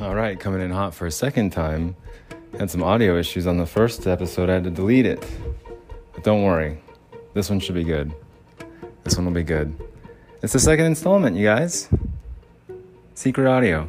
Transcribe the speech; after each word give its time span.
All 0.00 0.16
right, 0.16 0.38
coming 0.40 0.60
in 0.60 0.72
hot 0.72 0.92
for 0.92 1.06
a 1.06 1.10
second 1.10 1.50
time. 1.50 1.94
Had 2.58 2.68
some 2.68 2.82
audio 2.82 3.16
issues 3.16 3.46
on 3.46 3.58
the 3.58 3.66
first 3.66 4.08
episode, 4.08 4.50
I 4.50 4.54
had 4.54 4.64
to 4.64 4.70
delete 4.70 5.06
it. 5.06 5.24
But 6.12 6.24
don't 6.24 6.42
worry, 6.42 6.82
this 7.32 7.48
one 7.48 7.60
should 7.60 7.76
be 7.76 7.84
good. 7.84 8.12
This 9.04 9.16
one 9.16 9.24
will 9.24 9.32
be 9.32 9.44
good. 9.44 9.72
It's 10.42 10.52
the 10.52 10.58
second 10.58 10.86
installment, 10.86 11.36
you 11.36 11.44
guys. 11.44 11.88
Secret 13.14 13.46
audio. 13.46 13.88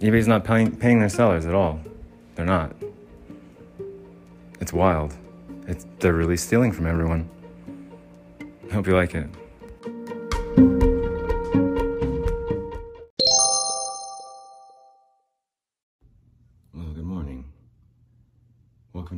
eBay's 0.00 0.26
not 0.26 0.42
paying, 0.42 0.74
paying 0.76 0.98
their 0.98 1.08
sellers 1.08 1.46
at 1.46 1.54
all. 1.54 1.80
They're 2.34 2.44
not. 2.44 2.74
It's 4.60 4.72
wild. 4.72 5.14
It's, 5.68 5.86
they're 6.00 6.14
really 6.14 6.36
stealing 6.36 6.72
from 6.72 6.86
everyone. 6.86 7.28
Hope 8.72 8.88
you 8.88 8.96
like 8.96 9.14
it. 9.14 9.28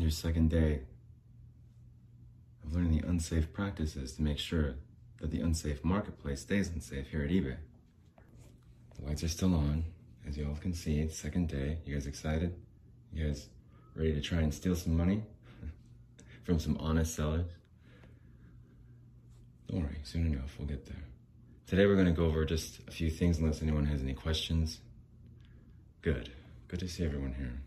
Your 0.09 0.13
second 0.13 0.49
day 0.49 0.81
of 2.65 2.75
learning 2.75 2.99
the 2.99 3.07
unsafe 3.07 3.53
practices 3.53 4.15
to 4.15 4.23
make 4.23 4.39
sure 4.39 4.77
that 5.21 5.31
the 5.31 5.41
unsafe 5.41 5.85
marketplace 5.85 6.41
stays 6.41 6.71
unsafe 6.71 7.09
here 7.09 7.23
at 7.23 7.29
eBay. 7.29 7.59
The 8.97 9.05
lights 9.05 9.23
are 9.23 9.29
still 9.29 9.55
on, 9.55 9.85
as 10.27 10.39
you 10.39 10.49
all 10.49 10.57
can 10.57 10.73
see. 10.73 11.01
It's 11.01 11.19
second 11.19 11.51
day. 11.51 11.81
You 11.85 11.93
guys 11.93 12.07
excited? 12.07 12.55
You 13.13 13.27
guys 13.27 13.51
ready 13.95 14.15
to 14.15 14.23
try 14.23 14.39
and 14.39 14.55
steal 14.55 14.75
some 14.75 14.97
money 14.97 15.25
from 16.45 16.59
some 16.59 16.79
honest 16.81 17.15
sellers? 17.15 17.51
Don't 19.71 19.83
worry, 19.83 19.99
soon 20.05 20.33
enough, 20.33 20.55
we'll 20.59 20.69
get 20.69 20.87
there. 20.87 21.05
Today 21.67 21.85
we're 21.85 21.97
going 21.97 22.07
to 22.07 22.13
go 22.13 22.25
over 22.25 22.47
just 22.47 22.81
a 22.89 22.91
few 22.91 23.11
things 23.11 23.37
unless 23.37 23.61
anyone 23.61 23.85
has 23.85 24.01
any 24.01 24.15
questions. 24.15 24.81
Good. 26.01 26.33
Good 26.69 26.81
to 26.81 26.89
see 26.89 27.05
everyone 27.05 27.35
here. 27.35 27.61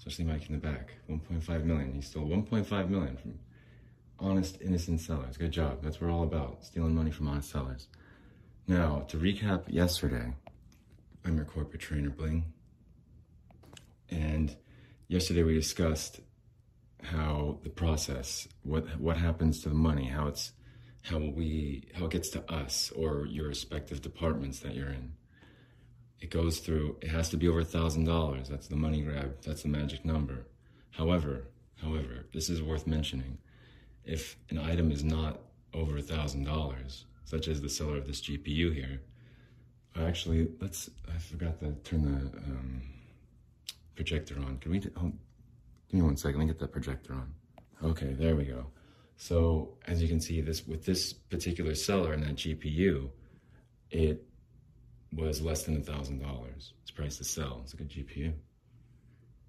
Especially 0.00 0.24
Mike 0.24 0.48
in 0.48 0.54
the 0.54 0.58
back. 0.58 0.94
1.5 1.10 1.64
million. 1.64 1.92
He 1.92 2.00
stole 2.00 2.26
1.5 2.26 2.88
million 2.88 3.18
from 3.18 3.38
honest, 4.18 4.56
innocent 4.62 4.98
sellers. 4.98 5.36
Good 5.36 5.52
job. 5.52 5.82
That's 5.82 6.00
what 6.00 6.08
we're 6.08 6.16
all 6.16 6.22
about. 6.22 6.64
Stealing 6.64 6.94
money 6.94 7.10
from 7.10 7.28
honest 7.28 7.50
sellers. 7.50 7.86
Now, 8.66 9.00
to 9.08 9.18
recap 9.18 9.64
yesterday, 9.66 10.32
I'm 11.22 11.36
your 11.36 11.44
corporate 11.44 11.82
trainer, 11.82 12.08
Bling. 12.08 12.46
And 14.08 14.56
yesterday 15.08 15.42
we 15.42 15.52
discussed 15.52 16.20
how 17.02 17.58
the 17.62 17.68
process, 17.68 18.48
what 18.62 18.98
what 18.98 19.18
happens 19.18 19.62
to 19.64 19.68
the 19.68 19.74
money, 19.74 20.06
how 20.06 20.28
it's 20.28 20.52
how 21.02 21.18
we 21.18 21.90
how 21.94 22.06
it 22.06 22.10
gets 22.10 22.30
to 22.30 22.50
us 22.50 22.90
or 22.96 23.26
your 23.26 23.48
respective 23.48 24.00
departments 24.00 24.60
that 24.60 24.74
you're 24.74 24.88
in. 24.88 25.12
It 26.20 26.30
goes 26.30 26.58
through. 26.58 26.96
It 27.00 27.08
has 27.08 27.30
to 27.30 27.36
be 27.36 27.48
over 27.48 27.60
a 27.60 27.64
thousand 27.64 28.04
dollars. 28.04 28.48
That's 28.48 28.68
the 28.68 28.76
money 28.76 29.02
grab. 29.02 29.36
That's 29.44 29.62
the 29.62 29.68
magic 29.68 30.04
number. 30.04 30.46
However, 30.90 31.44
however, 31.80 32.26
this 32.32 32.50
is 32.50 32.62
worth 32.62 32.86
mentioning. 32.86 33.38
If 34.04 34.36
an 34.50 34.58
item 34.58 34.90
is 34.90 35.02
not 35.02 35.40
over 35.72 35.96
a 35.98 36.02
thousand 36.02 36.44
dollars, 36.44 37.06
such 37.24 37.48
as 37.48 37.60
the 37.60 37.68
seller 37.68 37.96
of 37.96 38.06
this 38.06 38.20
GPU 38.20 38.74
here, 38.74 39.00
actually, 39.96 40.48
let's. 40.60 40.90
I 41.12 41.18
forgot 41.18 41.58
to 41.60 41.72
turn 41.84 42.02
the 42.04 42.38
um, 42.38 42.82
projector 43.96 44.38
on. 44.38 44.58
Can 44.58 44.72
we? 44.72 44.78
Oh, 44.96 45.12
give 45.88 45.94
me 45.94 46.02
one 46.02 46.16
second. 46.16 46.38
Let 46.38 46.46
me 46.46 46.52
get 46.52 46.60
that 46.60 46.72
projector 46.72 47.14
on. 47.14 47.32
Okay, 47.82 48.12
there 48.12 48.36
we 48.36 48.44
go. 48.44 48.66
So 49.16 49.74
as 49.86 50.02
you 50.02 50.08
can 50.08 50.20
see, 50.20 50.40
this 50.40 50.66
with 50.66 50.84
this 50.84 51.12
particular 51.12 51.74
seller 51.74 52.12
and 52.12 52.22
that 52.22 52.36
GPU, 52.36 53.10
it 53.90 54.26
was 55.12 55.40
less 55.40 55.64
than 55.64 55.76
a 55.76 55.80
thousand 55.80 56.20
dollars. 56.20 56.72
It's 56.82 56.90
priced 56.90 57.18
to 57.18 57.24
sell. 57.24 57.60
It's 57.64 57.74
a 57.74 57.76
good 57.76 57.88
GPU. 57.90 58.32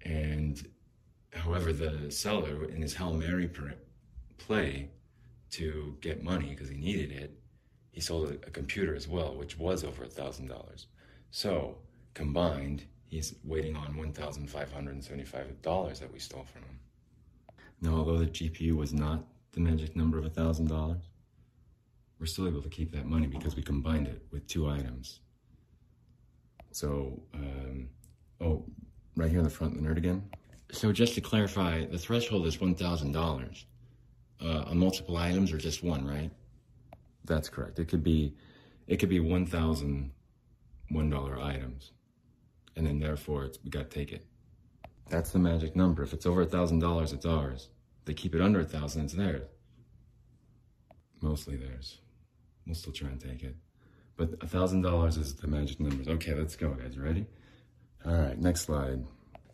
And 0.04 0.66
however, 1.32 1.72
the 1.72 2.10
seller 2.10 2.64
in 2.64 2.82
his 2.82 2.94
Hail 2.94 3.12
Mary 3.12 3.48
play 4.38 4.90
to 5.50 5.96
get 6.00 6.22
money 6.22 6.50
because 6.50 6.68
he 6.68 6.76
needed 6.76 7.12
it, 7.12 7.38
he 7.90 8.00
sold 8.00 8.30
a, 8.30 8.34
a 8.46 8.50
computer 8.50 8.94
as 8.94 9.06
well, 9.06 9.34
which 9.36 9.58
was 9.58 9.84
over 9.84 10.04
a 10.04 10.08
thousand 10.08 10.48
dollars. 10.48 10.86
So 11.30 11.76
combined, 12.14 12.84
he's 13.06 13.34
waiting 13.44 13.76
on 13.76 13.96
one 13.96 14.12
thousand 14.12 14.48
five 14.50 14.72
hundred 14.72 14.94
and 14.94 15.04
seventy-five 15.04 15.62
dollars 15.62 16.00
that 16.00 16.12
we 16.12 16.18
stole 16.18 16.44
from 16.44 16.62
him. 16.62 16.78
Now, 17.82 17.96
although 17.96 18.18
the 18.18 18.26
GPU 18.26 18.76
was 18.76 18.92
not 18.92 19.24
the 19.52 19.60
magic 19.60 19.96
number 19.96 20.16
of 20.16 20.24
a 20.24 20.30
$1,000, 20.30 21.00
we're 22.18 22.26
still 22.26 22.46
able 22.46 22.62
to 22.62 22.68
keep 22.68 22.92
that 22.92 23.06
money 23.06 23.26
because 23.26 23.56
we 23.56 23.62
combined 23.62 24.06
it 24.06 24.22
with 24.30 24.46
two 24.46 24.68
items. 24.68 25.20
So, 26.72 27.22
um, 27.34 27.88
oh, 28.40 28.64
right 29.16 29.30
here 29.30 29.38
in 29.38 29.44
the 29.44 29.50
front, 29.50 29.74
the 29.74 29.86
nerd 29.86 29.96
again. 29.96 30.22
So 30.70 30.92
just 30.92 31.14
to 31.14 31.20
clarify, 31.20 31.84
the 31.84 31.98
threshold 31.98 32.46
is 32.46 32.56
$1,000 32.56 33.64
uh, 34.40 34.46
on 34.46 34.78
multiple 34.78 35.16
items 35.16 35.52
or 35.52 35.58
just 35.58 35.82
one, 35.82 36.06
right? 36.06 36.30
That's 37.24 37.48
correct. 37.48 37.78
It 37.78 37.88
could 37.88 38.02
be, 38.02 38.34
it 38.86 38.96
could 38.96 39.10
be 39.10 39.20
$1,000 39.20 40.10
$1 40.92 41.42
items. 41.42 41.92
And 42.76 42.86
then 42.86 42.98
therefore, 42.98 43.50
we 43.64 43.70
got 43.70 43.90
to 43.90 43.98
take 43.98 44.12
it. 44.12 44.26
That's 45.08 45.30
the 45.30 45.38
magic 45.38 45.74
number. 45.74 46.02
If 46.02 46.12
it's 46.12 46.26
over 46.26 46.44
$1,000, 46.44 47.12
it's 47.14 47.24
ours 47.24 47.68
they 48.04 48.14
keep 48.14 48.34
it 48.34 48.40
under 48.40 48.60
a 48.60 48.64
thousand, 48.64 49.04
it's 49.04 49.14
theirs. 49.14 49.48
Mostly 51.20 51.56
theirs. 51.56 51.98
We'll 52.66 52.74
still 52.74 52.92
try 52.92 53.08
and 53.08 53.20
take 53.20 53.42
it. 53.42 53.56
But 54.16 54.30
a 54.40 54.46
thousand 54.46 54.82
dollars 54.82 55.16
is 55.16 55.34
the 55.34 55.46
magic 55.46 55.80
numbers. 55.80 56.08
Okay, 56.08 56.34
let's 56.34 56.56
go, 56.56 56.70
guys. 56.70 56.98
Ready? 56.98 57.26
All 58.04 58.12
right, 58.12 58.38
next 58.38 58.62
slide. 58.62 59.04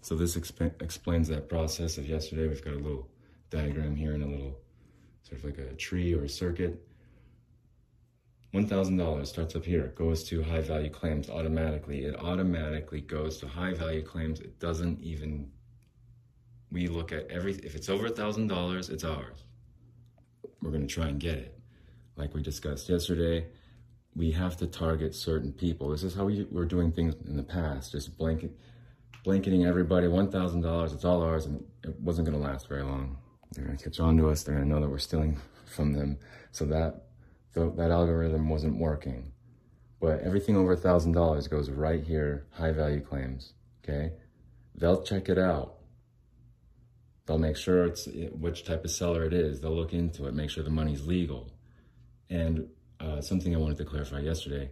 So 0.00 0.14
this 0.14 0.36
exp 0.36 0.82
explains 0.82 1.28
that 1.28 1.48
process 1.48 1.98
of 1.98 2.08
yesterday. 2.08 2.48
We've 2.48 2.64
got 2.64 2.74
a 2.74 2.78
little 2.78 3.08
diagram 3.50 3.96
here 3.96 4.12
and 4.12 4.22
a 4.22 4.26
little 4.26 4.58
sort 5.22 5.40
of 5.40 5.44
like 5.44 5.58
a 5.58 5.74
tree 5.74 6.14
or 6.14 6.24
a 6.24 6.28
circuit. 6.28 6.84
$1,000 8.54 9.26
starts 9.26 9.54
up 9.56 9.64
here, 9.64 9.92
goes 9.94 10.24
to 10.24 10.42
high 10.42 10.62
value 10.62 10.88
claims 10.88 11.28
automatically. 11.28 12.04
It 12.04 12.16
automatically 12.16 13.02
goes 13.02 13.36
to 13.38 13.46
high 13.46 13.74
value 13.74 14.02
claims. 14.02 14.40
It 14.40 14.58
doesn't 14.58 15.00
even 15.02 15.50
we 16.70 16.86
look 16.86 17.12
at 17.12 17.30
every 17.30 17.54
if 17.54 17.74
it's 17.74 17.88
over 17.88 18.06
a 18.06 18.10
thousand 18.10 18.48
dollars 18.48 18.88
it's 18.88 19.04
ours 19.04 19.44
we're 20.60 20.70
going 20.70 20.86
to 20.86 20.92
try 20.92 21.08
and 21.08 21.20
get 21.20 21.36
it 21.36 21.58
like 22.16 22.34
we 22.34 22.42
discussed 22.42 22.88
yesterday 22.88 23.46
we 24.18 24.32
have 24.32 24.56
to 24.56 24.66
target 24.66 25.14
certain 25.14 25.52
people. 25.52 25.90
This 25.90 26.02
is 26.02 26.14
how 26.14 26.24
we 26.24 26.44
were 26.50 26.64
doing 26.64 26.90
things 26.90 27.14
in 27.26 27.36
the 27.36 27.42
past 27.44 27.92
just 27.92 28.18
blanket 28.18 28.50
blanketing 29.24 29.64
everybody. 29.64 30.08
$1000 30.08 30.92
it's 30.92 31.04
all 31.04 31.22
ours 31.22 31.46
and 31.46 31.64
it 31.84 31.98
wasn't 32.00 32.26
to 32.36 32.36
last 32.36 32.68
very 32.68 32.82
long. 32.82 33.16
They're 33.52 33.64
to 33.66 33.76
catch 33.82 34.00
on 34.00 34.16
to 34.18 34.28
us 34.28 34.42
they're 34.42 34.58
to 34.58 34.64
know 34.64 34.80
that 34.80 34.90
we're 34.90 34.98
stealing 34.98 35.38
from 35.66 35.92
them. 35.92 36.18
So 36.50 36.66
that 36.66 37.04
that 37.54 37.90
algorithm 37.90 38.48
wasn't 38.48 38.78
working. 38.78 39.32
But 40.00 40.20
everything 40.20 40.56
over 40.56 40.72
a 40.72 40.76
thousand 40.76 41.12
dollars 41.12 41.46
goes 41.46 41.70
right 41.70 42.02
here 42.02 42.46
high 42.50 42.72
value 42.72 43.00
claims 43.00 43.54
okay? 43.88 44.12
They'll 44.74 45.02
check 45.02 45.28
it 45.28 45.38
out. 45.38 45.74
They'll 47.26 47.38
make 47.38 47.56
sure 47.56 47.84
it's 47.84 48.08
which 48.32 48.64
type 48.64 48.84
of 48.84 48.90
seller 48.90 49.24
it 49.24 49.32
is. 49.32 49.60
They'll 49.60 49.74
look 49.74 49.92
into 49.92 50.26
it, 50.26 50.34
make 50.34 50.50
sure 50.50 50.64
the 50.64 50.70
money's 50.70 51.06
legal. 51.06 51.52
And 52.30 52.68
uh, 53.00 53.20
something 53.20 53.54
I 53.54 53.58
wanted 53.58 53.78
to 53.78 53.84
clarify 53.84 54.20
yesterday, 54.20 54.70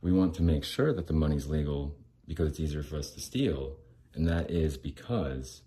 we 0.00 0.12
want 0.12 0.34
to 0.34 0.42
make 0.42 0.64
sure 0.64 0.92
that 0.92 1.06
the 1.06 1.12
money's 1.12 1.46
legal 1.46 1.96
because 2.26 2.48
it's 2.48 2.60
easier 2.60 2.82
for 2.82 2.96
us 2.96 3.10
to 3.10 3.20
steal. 3.20 3.76
And 4.14 4.28
that 4.28 4.50
is 4.50 4.76
because 4.76 5.62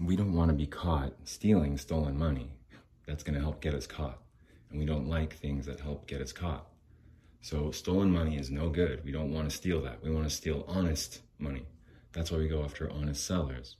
we 0.00 0.16
don't 0.16 0.34
want 0.34 0.50
to 0.50 0.56
be 0.56 0.66
caught 0.66 1.14
stealing 1.24 1.78
stolen 1.78 2.18
money. 2.18 2.50
That's 3.06 3.22
going 3.22 3.34
to 3.34 3.40
help 3.40 3.60
get 3.60 3.74
us 3.74 3.86
caught. 3.86 4.18
And 4.70 4.78
we 4.78 4.84
don't 4.84 5.08
like 5.08 5.34
things 5.34 5.66
that 5.66 5.80
help 5.80 6.06
get 6.06 6.20
us 6.20 6.32
caught. 6.32 6.66
So 7.40 7.70
stolen 7.70 8.10
money 8.10 8.36
is 8.36 8.50
no 8.50 8.68
good. 8.68 9.04
We 9.04 9.12
don't 9.12 9.32
want 9.32 9.48
to 9.48 9.56
steal 9.56 9.80
that. 9.82 10.02
We 10.02 10.10
want 10.10 10.28
to 10.28 10.34
steal 10.34 10.64
honest 10.66 11.20
money. 11.38 11.64
That's 12.12 12.32
why 12.32 12.38
we 12.38 12.48
go 12.48 12.64
after 12.64 12.90
honest 12.90 13.24
sellers. 13.24 13.76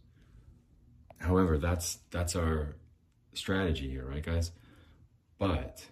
However, 1.18 1.58
that's 1.58 1.98
that's 2.10 2.36
our 2.36 2.76
strategy 3.32 3.88
here, 3.88 4.06
right, 4.06 4.24
guys? 4.24 4.52
But 5.38 5.86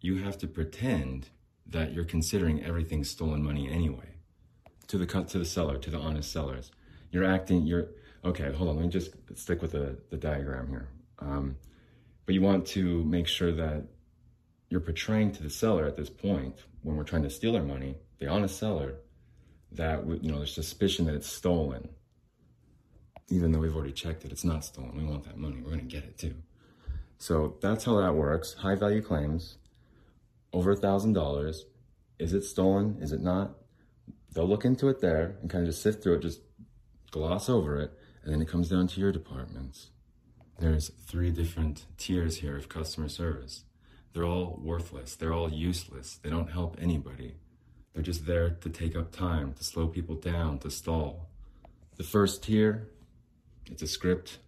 you 0.00 0.18
have 0.18 0.38
to 0.38 0.46
pretend 0.46 1.28
that 1.66 1.92
you're 1.92 2.04
considering 2.04 2.62
everything 2.62 3.04
stolen 3.04 3.42
money 3.42 3.70
anyway. 3.70 4.16
To 4.88 4.98
the 4.98 5.06
to 5.06 5.38
the 5.38 5.44
seller, 5.44 5.78
to 5.78 5.90
the 5.90 5.98
honest 5.98 6.32
sellers. 6.32 6.72
You're 7.12 7.24
acting, 7.24 7.66
you're 7.66 7.88
okay, 8.24 8.52
hold 8.52 8.70
on, 8.70 8.76
let 8.76 8.84
me 8.84 8.90
just 8.90 9.12
stick 9.34 9.62
with 9.62 9.72
the, 9.72 9.96
the 10.10 10.16
diagram 10.16 10.68
here. 10.68 10.88
Um, 11.20 11.56
but 12.26 12.34
you 12.34 12.42
want 12.42 12.66
to 12.68 13.04
make 13.04 13.26
sure 13.26 13.52
that 13.52 13.84
you're 14.68 14.80
portraying 14.80 15.32
to 15.32 15.42
the 15.42 15.50
seller 15.50 15.86
at 15.86 15.96
this 15.96 16.10
point, 16.10 16.56
when 16.82 16.96
we're 16.96 17.04
trying 17.04 17.22
to 17.22 17.30
steal 17.30 17.52
their 17.52 17.62
money, 17.62 17.96
the 18.18 18.26
honest 18.26 18.58
seller, 18.58 18.94
that 19.72 20.06
you 20.22 20.30
know 20.30 20.38
there's 20.38 20.54
suspicion 20.54 21.06
that 21.06 21.14
it's 21.14 21.28
stolen 21.28 21.88
even 23.30 23.52
though 23.52 23.60
we've 23.60 23.74
already 23.74 23.92
checked 23.92 24.24
it, 24.24 24.32
it's 24.32 24.44
not 24.44 24.64
stolen. 24.64 24.96
We 24.96 25.04
want 25.04 25.24
that 25.24 25.38
money. 25.38 25.56
We're 25.62 25.70
going 25.70 25.80
to 25.80 25.96
get 25.96 26.04
it 26.04 26.18
too. 26.18 26.34
So 27.18 27.56
that's 27.60 27.84
how 27.84 28.00
that 28.00 28.14
works. 28.14 28.54
High 28.54 28.74
value 28.74 29.02
claims 29.02 29.56
over 30.52 30.72
a 30.72 30.76
thousand 30.76 31.12
dollars. 31.12 31.66
Is 32.18 32.34
it 32.34 32.42
stolen? 32.42 32.98
Is 33.00 33.12
it 33.12 33.22
not? 33.22 33.56
they'll 34.32 34.48
look 34.48 34.64
into 34.64 34.88
it 34.88 35.00
there 35.00 35.36
and 35.40 35.50
kind 35.50 35.62
of 35.62 35.70
just 35.70 35.82
sift 35.82 36.02
through 36.02 36.14
it, 36.14 36.22
just 36.22 36.40
gloss 37.10 37.48
over 37.48 37.80
it, 37.80 37.92
and 38.22 38.32
then 38.32 38.40
it 38.40 38.48
comes 38.48 38.68
down 38.68 38.86
to 38.88 39.00
your 39.00 39.12
departments. 39.12 39.90
There's 40.58 40.90
three 41.06 41.30
different 41.30 41.86
tiers 41.96 42.38
here 42.38 42.56
of 42.56 42.68
customer 42.68 43.08
service. 43.08 43.64
They're 44.12 44.24
all 44.24 44.58
worthless. 44.62 45.16
They're 45.16 45.32
all 45.32 45.50
useless. 45.50 46.18
They 46.22 46.30
don't 46.30 46.50
help 46.50 46.76
anybody. 46.80 47.36
They're 47.94 48.02
just 48.02 48.26
there 48.26 48.50
to 48.50 48.68
take 48.68 48.94
up 48.94 49.10
time, 49.10 49.54
to 49.54 49.64
slow 49.64 49.88
people 49.88 50.16
down, 50.16 50.58
to 50.60 50.70
stall. 50.70 51.28
The 51.96 52.02
first 52.04 52.42
tier, 52.42 52.88
it's 53.66 53.82
a 53.82 53.86
script. 53.86 54.38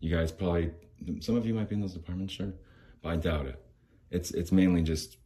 You 0.00 0.14
guys 0.14 0.32
probably, 0.32 0.72
some 1.20 1.36
of 1.36 1.46
you 1.46 1.54
might 1.54 1.68
be 1.68 1.76
in 1.76 1.80
those 1.80 1.94
departments, 1.94 2.34
sure, 2.34 2.52
but 3.02 3.10
I 3.10 3.16
doubt 3.16 3.46
it. 3.46 3.62
It's 4.10 4.32
it's 4.32 4.50
mainly 4.50 4.82
just 4.82 5.18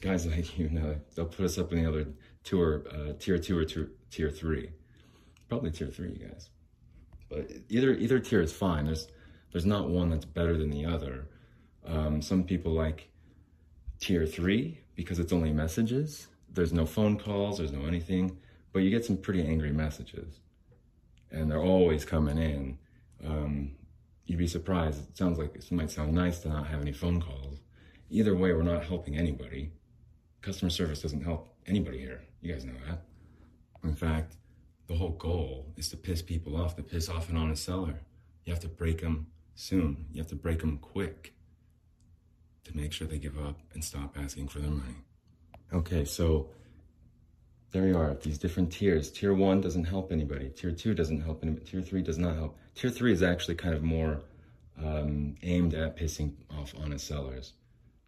guys 0.00 0.26
like 0.26 0.58
you 0.58 0.68
know. 0.70 0.96
They'll 1.14 1.26
put 1.26 1.44
us 1.44 1.58
up 1.58 1.72
in 1.72 1.82
the 1.82 1.88
other 1.88 2.06
tour, 2.44 2.84
uh, 2.90 3.12
tier 3.18 3.38
two 3.38 3.58
or 3.58 3.64
tier, 3.64 3.90
tier 4.10 4.30
three, 4.30 4.70
probably 5.48 5.70
tier 5.70 5.88
three, 5.88 6.10
you 6.10 6.28
guys. 6.28 6.50
But 7.28 7.50
either 7.68 7.92
either 7.94 8.18
tier 8.18 8.40
is 8.40 8.52
fine. 8.52 8.86
There's 8.86 9.08
there's 9.52 9.66
not 9.66 9.88
one 9.88 10.10
that's 10.10 10.24
better 10.24 10.56
than 10.56 10.70
the 10.70 10.86
other. 10.86 11.28
Um, 11.84 12.20
some 12.20 12.44
people 12.44 12.72
like 12.72 13.08
tier 14.00 14.26
three 14.26 14.80
because 14.94 15.18
it's 15.18 15.32
only 15.32 15.52
messages. 15.52 16.26
There's 16.52 16.72
no 16.72 16.86
phone 16.86 17.18
calls, 17.18 17.58
there's 17.58 17.72
no 17.72 17.86
anything, 17.86 18.38
but 18.72 18.80
you 18.80 18.90
get 18.90 19.04
some 19.04 19.16
pretty 19.16 19.46
angry 19.46 19.72
messages. 19.72 20.40
And 21.30 21.50
they're 21.50 21.62
always 21.62 22.04
coming 22.04 22.38
in. 22.38 22.78
Um, 23.24 23.72
you'd 24.26 24.38
be 24.38 24.46
surprised. 24.46 25.10
It 25.10 25.16
sounds 25.16 25.38
like 25.38 25.54
it 25.54 25.70
might 25.70 25.90
sound 25.90 26.12
nice 26.12 26.40
to 26.40 26.48
not 26.48 26.66
have 26.68 26.80
any 26.80 26.92
phone 26.92 27.20
calls. 27.20 27.55
Either 28.10 28.34
way, 28.34 28.52
we're 28.52 28.62
not 28.62 28.84
helping 28.84 29.16
anybody. 29.16 29.72
Customer 30.42 30.70
service 30.70 31.02
doesn't 31.02 31.24
help 31.24 31.48
anybody 31.66 31.98
here. 31.98 32.22
You 32.40 32.52
guys 32.52 32.64
know 32.64 32.74
that. 32.88 33.02
In 33.82 33.94
fact, 33.94 34.36
the 34.86 34.94
whole 34.94 35.10
goal 35.10 35.72
is 35.76 35.88
to 35.90 35.96
piss 35.96 36.22
people 36.22 36.56
off, 36.56 36.76
to 36.76 36.82
piss 36.82 37.08
off 37.08 37.28
an 37.28 37.36
honest 37.36 37.64
seller. 37.64 38.00
You 38.44 38.52
have 38.52 38.62
to 38.62 38.68
break 38.68 39.00
them 39.00 39.26
soon. 39.54 40.06
You 40.12 40.20
have 40.20 40.28
to 40.28 40.36
break 40.36 40.60
them 40.60 40.78
quick 40.78 41.34
to 42.64 42.76
make 42.76 42.92
sure 42.92 43.06
they 43.06 43.18
give 43.18 43.38
up 43.38 43.60
and 43.74 43.82
stop 43.82 44.16
asking 44.16 44.48
for 44.48 44.60
their 44.60 44.70
money. 44.70 44.96
Okay, 45.72 46.04
so 46.04 46.50
there 47.72 47.88
you 47.88 47.96
are, 47.96 48.14
these 48.14 48.38
different 48.38 48.72
tiers. 48.72 49.10
Tier 49.10 49.34
one 49.34 49.60
doesn't 49.60 49.84
help 49.84 50.12
anybody. 50.12 50.50
Tier 50.50 50.72
two 50.72 50.94
doesn't 50.94 51.20
help 51.20 51.42
anybody. 51.42 51.64
Tier 51.64 51.82
three 51.82 52.02
does 52.02 52.18
not 52.18 52.36
help. 52.36 52.56
Tier 52.74 52.90
three 52.90 53.12
is 53.12 53.22
actually 53.22 53.56
kind 53.56 53.74
of 53.74 53.82
more 53.82 54.22
um, 54.82 55.34
aimed 55.42 55.74
at 55.74 55.96
pissing 55.96 56.34
off 56.56 56.74
honest 56.80 57.06
sellers. 57.06 57.54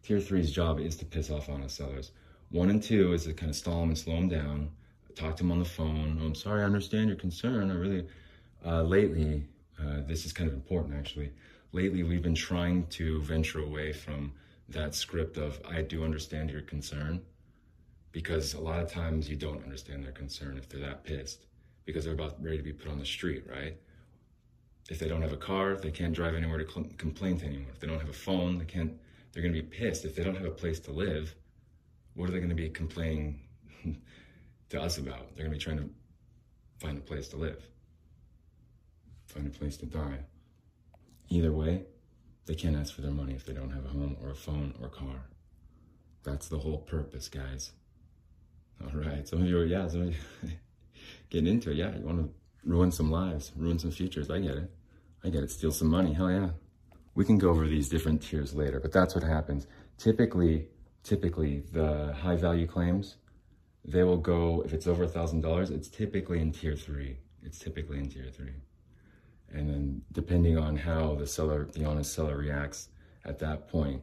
Tier 0.08 0.20
three's 0.20 0.50
job 0.50 0.81
is 0.81 0.96
to 0.96 1.05
piss 1.05 1.31
off 1.31 1.50
honest 1.50 1.76
sellers. 1.76 2.12
One 2.49 2.70
and 2.70 2.82
two 2.82 3.12
is 3.12 3.25
to 3.25 3.34
kind 3.34 3.50
of 3.50 3.56
stall 3.56 3.81
them 3.81 3.90
and 3.90 3.99
slow 3.99 4.14
them 4.14 4.31
down. 4.31 4.70
Talk 5.14 5.37
to 5.37 5.43
them 5.43 5.52
on 5.52 5.58
the 5.58 5.66
phone. 5.66 6.19
Oh, 6.22 6.25
I'm 6.25 6.34
sorry, 6.34 6.62
I 6.62 6.64
understand 6.64 7.08
your 7.08 7.19
concern. 7.19 7.70
I 7.70 7.75
really, 7.75 8.06
uh, 8.64 8.84
lately, 8.84 9.44
uh, 9.78 10.00
this 10.06 10.25
is 10.25 10.32
kind 10.32 10.49
of 10.49 10.55
important 10.55 10.94
actually. 10.94 11.31
Lately, 11.72 12.05
we've 12.05 12.22
been 12.22 12.34
trying 12.34 12.87
to 12.87 13.20
venture 13.20 13.60
away 13.60 13.93
from 13.93 14.32
that 14.70 14.94
script 14.94 15.37
of 15.37 15.60
I 15.69 15.82
do 15.82 16.02
understand 16.02 16.50
your 16.50 16.62
concern 16.62 17.20
because 18.11 18.54
a 18.54 18.61
lot 18.61 18.81
of 18.81 18.90
times 18.90 19.28
you 19.28 19.37
don't 19.37 19.62
understand 19.62 20.02
their 20.02 20.12
concern 20.12 20.56
if 20.56 20.70
they're 20.70 20.81
that 20.81 21.04
pissed 21.04 21.44
because 21.84 22.06
they're 22.06 22.14
about 22.14 22.43
ready 22.43 22.56
to 22.56 22.62
be 22.62 22.72
put 22.72 22.90
on 22.90 22.99
the 22.99 23.04
street, 23.04 23.44
right? 23.46 23.76
If 24.88 24.99
they 25.00 25.06
don't 25.06 25.20
have 25.20 25.34
a 25.34 25.37
car, 25.37 25.76
they 25.76 25.90
can't 25.90 26.14
drive 26.14 26.34
anywhere 26.34 26.56
to 26.56 26.66
cl- 26.66 26.88
complain 26.96 27.38
to 27.40 27.44
anyone. 27.44 27.66
If 27.75 27.81
they 27.81 27.87
don't 27.87 28.00
have 28.00 28.08
a 28.08 28.14
phone, 28.14 28.56
they 28.56 28.64
can't. 28.64 28.94
They're 29.32 29.42
going 29.42 29.54
to 29.54 29.62
be 29.62 29.69
pissed. 29.69 30.04
If 30.04 30.14
they 30.16 30.25
don't 30.25 30.36
have 30.36 30.46
a 30.46 30.50
place 30.50 30.80
to 30.80 30.90
live, 30.90 31.34
what 32.14 32.28
are 32.28 32.32
they 32.32 32.38
going 32.38 32.48
to 32.50 32.54
be 32.54 32.70
complaining 32.70 33.40
to 34.70 34.80
us 34.80 34.98
about? 34.98 35.36
They're 35.36 35.46
going 35.46 35.58
to 35.58 35.58
be 35.58 35.64
trying 35.64 35.78
to 35.78 35.90
find 36.78 36.98
a 36.98 37.00
place 37.00 37.28
to 37.28 37.36
live, 37.36 37.62
find 39.26 39.46
a 39.46 39.50
place 39.50 39.76
to 39.78 39.86
die. 39.86 40.20
Either 41.28 41.52
way, 41.52 41.84
they 42.46 42.54
can't 42.54 42.76
ask 42.76 42.94
for 42.94 43.02
their 43.02 43.10
money 43.10 43.34
if 43.34 43.44
they 43.44 43.52
don't 43.52 43.70
have 43.70 43.84
a 43.84 43.88
home 43.88 44.16
or 44.22 44.30
a 44.30 44.34
phone 44.34 44.75
or 44.80 44.86
a 44.86 44.90
car. 44.90 45.26
That's 46.25 46.48
the 46.48 46.58
whole 46.58 46.78
purpose, 46.78 47.28
guys. 47.28 47.72
All 48.82 49.00
right. 49.00 49.26
Some 49.26 49.42
of 49.42 49.48
you 49.48 49.58
are, 49.58 49.64
yeah, 49.64 49.86
some 49.88 50.02
of 50.02 50.08
you 50.08 50.20
getting 51.30 51.48
into 51.48 51.70
it. 51.70 51.76
Yeah, 51.76 51.94
you 51.96 52.04
want 52.04 52.19
to 52.19 52.30
ruin 52.64 52.90
some 52.90 53.10
lives, 53.10 53.52
ruin 53.56 53.78
some 53.78 53.90
futures. 53.90 54.30
I 54.30 54.40
get 54.40 54.56
it. 54.56 54.70
I 55.25 55.30
get 55.30 55.42
it. 55.42 55.50
Steal 55.50 55.72
some 55.72 55.88
money. 55.88 56.12
Hell 56.12 56.30
yeah. 56.30 56.50
We 57.19 57.25
can 57.25 57.37
go 57.37 57.50
over 57.50 57.67
these 57.67 57.88
different 57.88 58.23
tiers 58.23 58.55
later, 58.55 58.79
but 58.79 58.93
that's 58.93 59.12
what 59.12 59.25
happens. 59.25 59.67
Typically, 59.97 60.69
typically 61.03 61.65
the 61.73 62.12
high 62.12 62.37
value 62.37 62.69
claims, 62.69 63.17
they 63.85 64.05
will 64.05 64.19
go, 64.19 64.62
if 64.65 64.73
it's 64.73 64.87
over 64.87 65.03
a 65.03 65.09
thousand 65.09 65.41
dollars, 65.41 65.70
it's 65.70 65.88
typically 65.88 66.38
in 66.38 66.53
tier 66.53 66.76
three. 66.76 67.19
It's 67.43 67.59
typically 67.59 67.99
in 67.99 68.09
tier 68.09 68.31
three. 68.31 68.55
And 69.53 69.69
then 69.69 70.03
depending 70.12 70.59
on 70.59 70.76
how 70.76 71.17
the 71.17 71.26
seller, 71.26 71.69
the 71.73 71.85
honest 71.85 72.12
seller 72.12 72.37
reacts 72.37 72.88
at 73.25 73.41
that 73.41 73.67
point, 73.67 74.00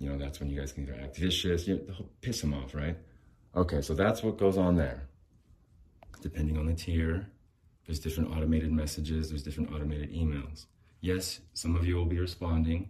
you 0.00 0.10
know, 0.10 0.18
that's 0.18 0.40
when 0.40 0.50
you 0.50 0.58
guys 0.58 0.72
can 0.72 0.82
either 0.88 0.98
act 1.00 1.18
vicious, 1.18 1.68
you 1.68 1.76
know, 1.86 2.06
piss 2.20 2.40
them 2.40 2.52
off, 2.52 2.74
right? 2.74 2.98
Okay, 3.54 3.80
so 3.80 3.94
that's 3.94 4.24
what 4.24 4.38
goes 4.38 4.58
on 4.58 4.74
there. 4.74 5.06
Depending 6.20 6.58
on 6.58 6.66
the 6.66 6.74
tier, 6.74 7.28
there's 7.86 8.00
different 8.00 8.32
automated 8.32 8.72
messages, 8.72 9.28
there's 9.28 9.44
different 9.44 9.72
automated 9.72 10.12
emails. 10.12 10.66
Yes, 11.06 11.38
some 11.54 11.76
of 11.76 11.86
you 11.86 11.94
will 11.94 12.04
be 12.04 12.18
responding, 12.18 12.88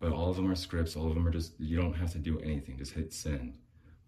but 0.00 0.10
all 0.10 0.28
of 0.28 0.34
them 0.34 0.50
are 0.50 0.56
scripts, 0.56 0.96
all 0.96 1.06
of 1.06 1.14
them 1.14 1.24
are 1.24 1.30
just, 1.30 1.52
you 1.60 1.76
don't 1.76 1.94
have 1.94 2.10
to 2.10 2.18
do 2.18 2.40
anything, 2.40 2.76
just 2.76 2.94
hit 2.94 3.12
send. 3.12 3.58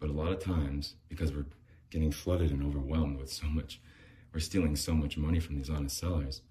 But 0.01 0.09
a 0.09 0.11
lot 0.11 0.33
of 0.33 0.43
times, 0.43 0.95
because 1.07 1.31
we're 1.31 1.45
getting 1.89 2.11
flooded 2.11 2.51
and 2.51 2.61
overwhelmed 2.61 3.17
with 3.17 3.31
so 3.31 3.47
much, 3.47 3.79
we're 4.33 4.41
stealing 4.41 4.75
so 4.75 4.93
much 4.93 5.15
money 5.15 5.39
from 5.39 5.55
these 5.55 5.69
honest 5.69 5.97
sellers, 5.97 6.41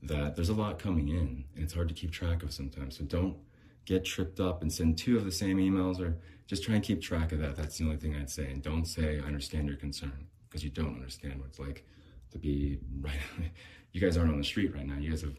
that 0.00 0.36
there's 0.36 0.48
a 0.48 0.54
lot 0.54 0.78
coming 0.78 1.08
in 1.08 1.44
and 1.56 1.64
it's 1.64 1.74
hard 1.74 1.88
to 1.88 1.94
keep 1.94 2.12
track 2.12 2.44
of 2.44 2.52
sometimes. 2.52 2.98
So 2.98 3.04
don't 3.04 3.36
get 3.84 4.04
tripped 4.04 4.38
up 4.38 4.62
and 4.62 4.72
send 4.72 4.96
two 4.96 5.16
of 5.16 5.24
the 5.24 5.32
same 5.32 5.56
emails 5.58 5.98
or 5.98 6.18
just 6.46 6.62
try 6.62 6.76
and 6.76 6.84
keep 6.84 7.02
track 7.02 7.32
of 7.32 7.40
that. 7.40 7.56
That's 7.56 7.78
the 7.78 7.84
only 7.84 7.96
thing 7.96 8.14
I'd 8.14 8.30
say. 8.30 8.48
And 8.48 8.62
don't 8.62 8.84
say, 8.84 9.18
I 9.18 9.26
understand 9.26 9.66
your 9.66 9.76
concern 9.76 10.28
because 10.48 10.62
you 10.62 10.70
don't 10.70 10.94
understand 10.94 11.40
what 11.40 11.48
it's 11.48 11.58
like 11.58 11.84
to 12.30 12.38
be 12.38 12.78
right. 13.00 13.18
you 13.92 14.00
guys 14.00 14.16
aren't 14.16 14.30
on 14.30 14.38
the 14.38 14.44
street 14.44 14.72
right 14.72 14.86
now. 14.86 14.98
You 14.98 15.10
guys 15.10 15.22
have, 15.22 15.34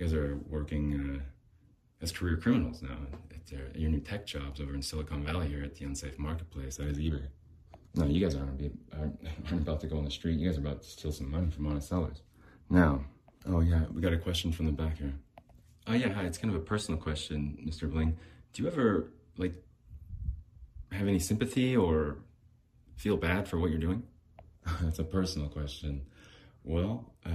you 0.00 0.06
guys 0.06 0.14
are 0.14 0.38
working 0.48 1.20
uh, 1.20 2.02
as 2.02 2.10
career 2.10 2.36
criminals 2.36 2.82
now 2.82 2.96
at, 3.30 3.76
your 3.76 3.90
new 3.90 4.00
tech 4.00 4.26
jobs 4.26 4.60
over 4.60 4.74
in 4.74 4.80
Silicon 4.82 5.24
Valley 5.24 5.48
here 5.48 5.62
at 5.62 5.74
the 5.74 5.84
unsafe 5.84 6.18
marketplace. 6.18 6.76
That 6.76 6.86
is 6.86 6.98
eBay. 6.98 7.26
No, 7.94 8.06
you 8.06 8.24
guys 8.24 8.36
aren't, 8.36 8.56
be, 8.56 8.70
aren't, 8.96 9.20
aren't 9.46 9.62
about 9.62 9.80
to 9.80 9.88
go 9.88 9.98
on 9.98 10.04
the 10.04 10.10
street. 10.10 10.38
You 10.38 10.48
guys 10.48 10.56
are 10.56 10.60
about 10.60 10.82
to 10.82 10.88
steal 10.88 11.10
some 11.10 11.30
money 11.30 11.50
from 11.50 11.66
honest 11.66 11.88
sellers. 11.88 12.22
Now, 12.68 13.04
Oh 13.48 13.60
yeah, 13.60 13.84
we 13.92 14.00
got 14.00 14.12
a 14.12 14.18
question 14.18 14.52
from 14.52 14.66
the 14.66 14.72
back 14.72 14.98
here. 14.98 15.14
Oh 15.86 15.94
yeah, 15.94 16.12
hi. 16.12 16.24
It's 16.24 16.38
kind 16.38 16.54
of 16.54 16.60
a 16.60 16.64
personal 16.64 17.00
question, 17.00 17.58
Mr. 17.66 17.90
Bling. 17.90 18.16
Do 18.52 18.62
you 18.62 18.68
ever 18.68 19.10
like 19.38 19.54
have 20.92 21.08
any 21.08 21.18
sympathy 21.18 21.76
or 21.76 22.18
feel 22.96 23.16
bad 23.16 23.48
for 23.48 23.58
what 23.58 23.70
you're 23.70 23.80
doing? 23.80 24.02
That's 24.82 24.98
a 24.98 25.04
personal 25.04 25.48
question. 25.48 26.02
Well, 26.64 27.12
uh, 27.24 27.30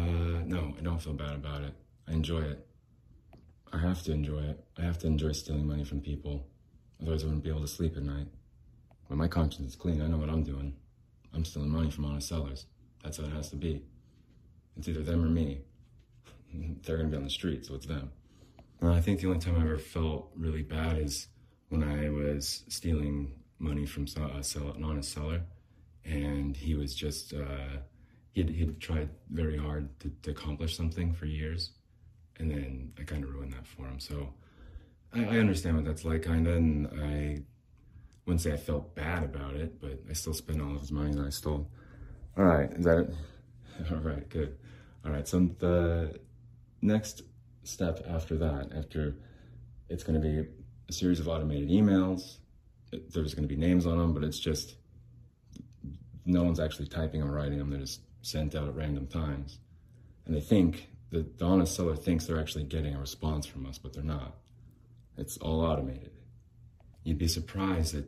no, 0.46 0.76
I 0.78 0.82
don't 0.82 1.02
feel 1.02 1.14
bad 1.14 1.34
about 1.34 1.64
it. 1.64 1.74
I 2.08 2.14
enjoy 2.14 2.42
it. 2.42 2.66
I 3.72 3.80
have 3.80 4.04
to 4.04 4.12
enjoy 4.12 4.40
it. 4.40 4.64
I 4.78 4.82
have 4.82 4.98
to 5.00 5.08
enjoy 5.08 5.32
stealing 5.34 5.68
money 5.68 5.84
from 5.84 6.02
people. 6.02 6.48
Otherwise, 7.02 7.24
I 7.24 7.26
wouldn't 7.28 7.44
be 7.44 7.50
able 7.50 7.62
to 7.62 7.68
sleep 7.68 7.98
at 7.98 8.04
night. 8.04 8.28
When 9.08 9.20
my 9.20 9.28
conscience 9.28 9.70
is 9.70 9.76
clean. 9.76 10.02
I 10.02 10.08
know 10.08 10.18
what 10.18 10.30
I'm 10.30 10.44
doing. 10.44 10.76
I'm 11.34 11.46
stealing 11.46 11.70
money 11.70 11.92
from 11.92 12.06
honest 12.06 12.30
sellers. 12.30 12.66
That's 13.04 13.18
how 13.18 13.26
it 13.26 13.34
has 13.34 13.50
to 13.50 13.56
be. 13.56 13.84
It's 14.78 14.88
either 14.88 15.04
them 15.04 15.24
or 15.24 15.30
me 15.30 15.62
they're 16.84 16.98
going 16.98 17.10
to 17.10 17.16
be 17.16 17.18
on 17.18 17.24
the 17.24 17.30
street, 17.30 17.66
so 17.66 17.76
it's 17.76 17.86
them. 17.86 18.12
Uh, 18.82 18.92
I 18.92 19.02
think 19.02 19.22
the 19.22 19.28
only 19.28 19.40
time 19.40 19.58
I 19.58 19.62
ever 19.62 19.78
felt 19.78 20.32
really 20.36 20.62
bad 20.62 20.98
is 20.98 21.28
when 21.70 21.84
I 21.84 22.10
was 22.10 22.64
stealing 22.68 23.34
money 23.60 23.86
from 23.86 24.06
a 24.06 24.44
seller, 24.44 24.74
an 24.76 24.84
honest 24.84 25.14
seller, 25.14 25.42
and 26.04 26.56
he 26.56 26.76
was 26.76 26.94
just 26.94 27.34
uh, 27.34 27.78
he'd, 28.34 28.50
he'd 28.50 28.80
tried 28.80 29.10
very 29.30 29.58
hard 29.58 30.00
to, 30.02 30.12
to, 30.24 30.32
accomplish 30.32 30.76
something 30.76 31.14
for 31.14 31.26
years, 31.26 31.72
and 32.40 32.52
then 32.52 32.94
I 33.00 33.04
kind 33.04 33.24
of 33.24 33.32
ruined 33.32 33.54
that 33.54 33.68
for 33.68 33.86
him. 33.86 34.00
So 34.00 34.34
I, 35.14 35.24
I 35.24 35.38
understand 35.38 35.76
what 35.76 35.86
that's 35.86 36.06
like, 36.06 36.24
kind 36.24 36.48
of, 36.48 36.56
and 36.56 36.88
I 37.02 37.44
wouldn't 38.26 38.42
say 38.42 38.54
I 38.54 38.58
felt 38.58 38.96
bad 38.96 39.24
about 39.24 39.56
it, 39.56 39.80
but 39.80 40.00
I 40.10 40.14
still 40.14 40.34
spent 40.34 40.62
all 40.62 40.76
of 40.76 40.82
his 40.82 40.92
money 40.92 41.14
that 41.14 41.26
I 41.26 41.30
stole. 41.30 41.70
All 42.38 42.44
right, 42.44 42.72
is 42.72 42.86
that 42.86 43.00
it? 43.00 43.14
All 43.92 43.98
right, 43.98 44.28
good. 44.30 44.58
All 45.06 45.12
right, 45.12 45.28
so 45.28 45.50
the 45.60 46.20
next 46.82 47.24
step 47.64 48.06
after 48.10 48.38
that, 48.38 48.72
after 48.76 49.16
it's 49.90 50.04
going 50.04 50.20
to 50.20 50.28
be 50.28 50.48
a 50.90 50.94
series 50.94 51.20
of 51.20 51.28
automated 51.28 51.70
emails, 51.70 52.38
there's 52.92 53.34
going 53.34 53.48
to 53.48 53.54
be 53.54 53.60
names 53.60 53.86
on 53.86 53.98
them, 53.98 54.14
but 54.14 54.24
it's 54.24 54.40
just 54.40 54.76
no 56.26 56.44
one's 56.44 56.60
actually 56.60 56.88
typing 56.88 57.22
or 57.22 57.32
writing 57.32 57.60
them. 57.60 57.70
They're 57.70 57.80
just 57.80 58.02
sent 58.22 58.56
out 58.56 58.68
at 58.68 58.76
random 58.76 59.08
times. 59.08 59.60
And 60.26 60.36
they 60.36 60.42
think, 60.42 60.90
the, 61.16 61.26
the 61.38 61.46
honest 61.46 61.74
seller 61.76 61.96
thinks 61.96 62.26
they're 62.26 62.40
actually 62.40 62.66
getting 62.66 62.94
a 62.94 63.00
response 63.00 63.46
from 63.46 63.66
us, 63.66 63.78
but 63.78 63.94
they're 63.94 64.04
not. 64.04 64.36
It's 65.18 65.38
all 65.38 65.62
automated. 65.62 66.12
You'd 67.04 67.18
be 67.18 67.30
surprised 67.30 67.96
at 67.96 68.04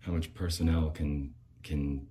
how 0.00 0.12
much 0.12 0.32
personnel 0.32 0.90
can 0.90 1.34
can 1.64 2.06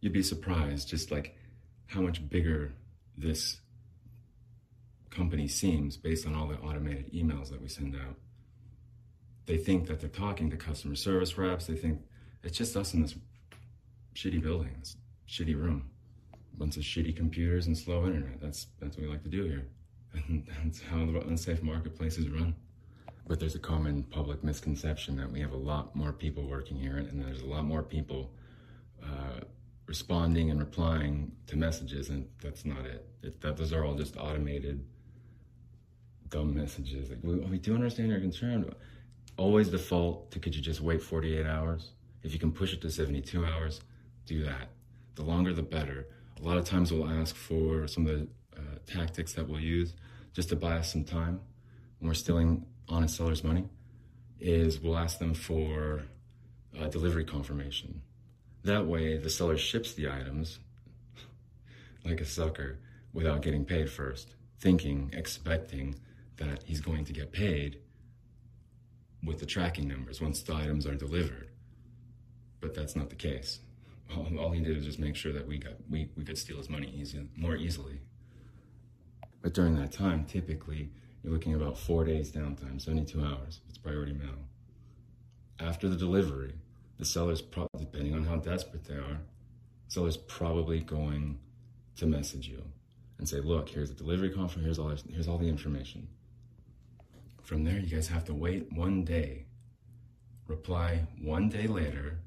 you'd 0.00 0.12
be 0.12 0.22
surprised 0.22 0.88
just 0.88 1.10
like 1.10 1.34
how 1.86 2.02
much 2.02 2.28
bigger 2.28 2.74
this 3.16 3.60
company 5.08 5.48
seems 5.48 5.96
based 5.96 6.26
on 6.26 6.34
all 6.34 6.48
the 6.48 6.56
automated 6.56 7.10
emails 7.14 7.48
that 7.48 7.62
we 7.62 7.68
send 7.68 7.96
out. 7.96 8.16
They 9.46 9.56
think 9.56 9.86
that 9.86 10.00
they're 10.00 10.10
talking 10.10 10.50
to 10.50 10.56
customer 10.58 10.96
service 10.96 11.38
reps. 11.38 11.66
They 11.66 11.76
think 11.76 12.02
it's 12.42 12.58
just 12.58 12.76
us 12.76 12.92
in 12.92 13.00
this 13.00 13.14
shitty 14.14 14.42
building, 14.42 14.76
this 14.80 14.96
shitty 15.26 15.56
room, 15.56 15.91
bunch 16.58 16.76
of 16.76 16.82
shitty 16.82 17.16
computers 17.16 17.66
and 17.66 17.76
slow 17.76 18.06
internet. 18.06 18.40
That's 18.40 18.66
that's 18.80 18.96
what 18.96 19.04
we 19.06 19.10
like 19.10 19.22
to 19.24 19.28
do 19.28 19.44
here, 19.44 19.66
and 20.28 20.46
that's 20.64 20.80
how 20.82 21.04
the 21.04 21.20
unsafe 21.20 21.62
marketplaces 21.62 22.28
run. 22.28 22.54
But 23.26 23.38
there's 23.38 23.54
a 23.54 23.60
common 23.60 24.02
public 24.04 24.42
misconception 24.42 25.16
that 25.16 25.30
we 25.30 25.40
have 25.40 25.52
a 25.52 25.56
lot 25.56 25.94
more 25.94 26.12
people 26.12 26.46
working 26.46 26.76
here, 26.76 26.96
and 26.96 27.22
there's 27.22 27.40
a 27.40 27.46
lot 27.46 27.64
more 27.64 27.82
people 27.82 28.32
uh, 29.02 29.40
responding 29.86 30.50
and 30.50 30.58
replying 30.58 31.32
to 31.46 31.56
messages, 31.56 32.08
and 32.08 32.28
that's 32.40 32.64
not 32.64 32.84
it. 32.84 33.06
it 33.22 33.40
that, 33.40 33.56
those 33.56 33.72
are 33.72 33.84
all 33.84 33.94
just 33.94 34.16
automated, 34.16 34.84
dumb 36.28 36.54
messages. 36.54 37.10
Like, 37.10 37.18
we, 37.22 37.36
we 37.36 37.58
do 37.58 37.74
understand 37.74 38.08
your 38.08 38.20
concern. 38.20 38.74
Always 39.36 39.68
default 39.68 40.30
to 40.32 40.38
could 40.38 40.54
you 40.54 40.62
just 40.62 40.80
wait 40.80 41.02
48 41.02 41.46
hours? 41.46 41.92
If 42.22 42.32
you 42.32 42.38
can 42.38 42.52
push 42.52 42.72
it 42.72 42.80
to 42.82 42.90
72 42.90 43.44
hours, 43.44 43.80
do 44.26 44.44
that. 44.44 44.68
The 45.14 45.22
longer, 45.22 45.52
the 45.52 45.62
better. 45.62 46.06
A 46.42 46.44
lot 46.44 46.56
of 46.58 46.64
times 46.64 46.92
we'll 46.92 47.08
ask 47.08 47.36
for 47.36 47.86
some 47.86 48.06
of 48.06 48.18
the 48.18 48.28
uh, 48.56 48.60
tactics 48.86 49.34
that 49.34 49.48
we'll 49.48 49.60
use 49.60 49.94
just 50.32 50.48
to 50.48 50.56
buy 50.56 50.78
us 50.78 50.92
some 50.92 51.04
time 51.04 51.40
when 51.98 52.08
we're 52.08 52.14
stealing 52.14 52.66
honest 52.88 53.16
sellers' 53.16 53.44
money. 53.44 53.64
Is 54.40 54.80
we'll 54.80 54.98
ask 54.98 55.20
them 55.20 55.34
for 55.34 56.02
delivery 56.90 57.24
confirmation. 57.24 58.02
That 58.64 58.86
way, 58.86 59.16
the 59.18 59.30
seller 59.30 59.56
ships 59.56 59.94
the 59.94 60.10
items 60.10 60.58
like 62.04 62.20
a 62.20 62.24
sucker 62.24 62.78
without 63.12 63.42
getting 63.42 63.64
paid 63.64 63.90
first, 63.90 64.34
thinking, 64.60 65.10
expecting 65.12 65.94
that 66.38 66.64
he's 66.64 66.80
going 66.80 67.04
to 67.04 67.12
get 67.12 67.32
paid 67.32 67.78
with 69.24 69.38
the 69.38 69.46
tracking 69.46 69.86
numbers 69.86 70.20
once 70.20 70.42
the 70.42 70.54
items 70.54 70.86
are 70.86 70.96
delivered. 70.96 71.50
But 72.60 72.74
that's 72.74 72.96
not 72.96 73.10
the 73.10 73.16
case. 73.16 73.60
All, 74.16 74.50
he 74.50 74.60
did 74.60 74.76
was 74.76 74.84
just 74.84 74.98
make 74.98 75.16
sure 75.16 75.32
that 75.32 75.46
we 75.46 75.58
got 75.58 75.74
we, 75.88 76.10
we 76.16 76.24
could 76.24 76.38
steal 76.38 76.58
his 76.58 76.68
money 76.68 76.92
easy, 76.94 77.28
more 77.36 77.56
easily. 77.56 78.00
But 79.40 79.54
during 79.54 79.76
that 79.76 79.92
time, 79.92 80.24
typically 80.24 80.90
you're 81.22 81.32
looking 81.32 81.54
about 81.54 81.78
four 81.78 82.04
days 82.04 82.32
downtime, 82.32 82.80
72 82.80 83.20
hours. 83.20 83.60
It's 83.68 83.78
priority 83.78 84.12
mail. 84.12 84.48
After 85.60 85.88
the 85.88 85.96
delivery, 85.96 86.54
the 86.98 87.04
seller's 87.04 87.42
pro- 87.42 87.68
depending 87.78 88.14
on 88.14 88.24
how 88.24 88.36
desperate 88.36 88.84
they 88.84 88.94
are, 88.94 89.20
seller's 89.88 90.16
probably 90.16 90.80
going 90.80 91.38
to 91.96 92.06
message 92.06 92.48
you 92.48 92.62
and 93.18 93.28
say, 93.28 93.40
"Look, 93.40 93.68
here's 93.68 93.88
the 93.88 93.94
delivery 93.94 94.30
confirmation. 94.30 94.64
Here's 94.64 94.78
all 94.78 94.94
here's 95.12 95.28
all 95.28 95.38
the 95.38 95.48
information." 95.48 96.08
From 97.42 97.64
there, 97.64 97.78
you 97.78 97.94
guys 97.94 98.08
have 98.08 98.24
to 98.26 98.34
wait 98.34 98.72
one 98.72 99.04
day. 99.04 99.46
Reply 100.46 101.06
one 101.20 101.48
day 101.48 101.66
later. 101.66 102.18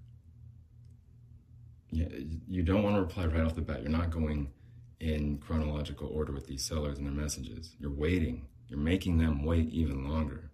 You 2.47 2.63
don't 2.63 2.83
want 2.83 2.95
to 2.95 3.01
reply 3.01 3.25
right 3.25 3.45
off 3.45 3.55
the 3.55 3.61
bat. 3.61 3.81
You're 3.81 3.91
not 3.91 4.11
going 4.11 4.51
in 4.99 5.37
chronological 5.37 6.07
order 6.07 6.33
with 6.33 6.47
these 6.47 6.63
sellers 6.63 6.97
and 6.97 7.05
their 7.05 7.13
messages. 7.13 7.75
You're 7.79 7.91
waiting. 7.91 8.47
You're 8.67 8.79
making 8.79 9.17
them 9.17 9.43
wait 9.43 9.69
even 9.69 10.09
longer. 10.09 10.51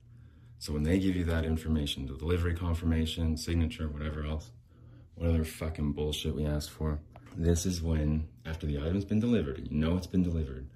So 0.60 0.74
when 0.74 0.84
they 0.84 1.00
give 1.00 1.16
you 1.16 1.24
that 1.26 1.46
information, 1.46 2.06
the 2.06 2.18
delivery 2.18 2.54
confirmation, 2.54 3.38
signature, 3.38 3.88
whatever 3.88 4.26
else, 4.26 4.52
whatever 5.16 5.44
fucking 5.44 5.94
bullshit 5.94 6.36
we 6.36 6.46
asked 6.46 6.70
for, 6.70 7.00
this 7.36 7.66
is 7.66 7.82
when, 7.82 8.28
after 8.46 8.68
the 8.68 8.78
item's 8.78 9.06
been 9.06 9.20
delivered, 9.20 9.68
you 9.70 9.76
know 9.76 9.98
it's 9.98 10.06
been 10.06 10.24
delivered, 10.24 10.70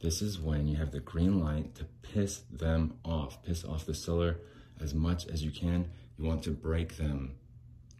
this 0.00 0.20
is 0.20 0.38
when 0.38 0.66
you 0.66 0.76
have 0.76 0.90
the 0.90 1.00
green 1.00 1.40
light 1.40 1.74
to 1.76 1.84
piss 2.02 2.42
them 2.50 2.98
off, 3.04 3.42
piss 3.42 3.64
off 3.64 3.86
the 3.86 3.94
seller 3.94 4.38
as 4.80 4.94
much 4.94 5.26
as 5.26 5.42
you 5.42 5.50
can. 5.50 5.90
You 6.18 6.24
want 6.24 6.42
to 6.44 6.50
break 6.50 6.96
them 6.96 7.36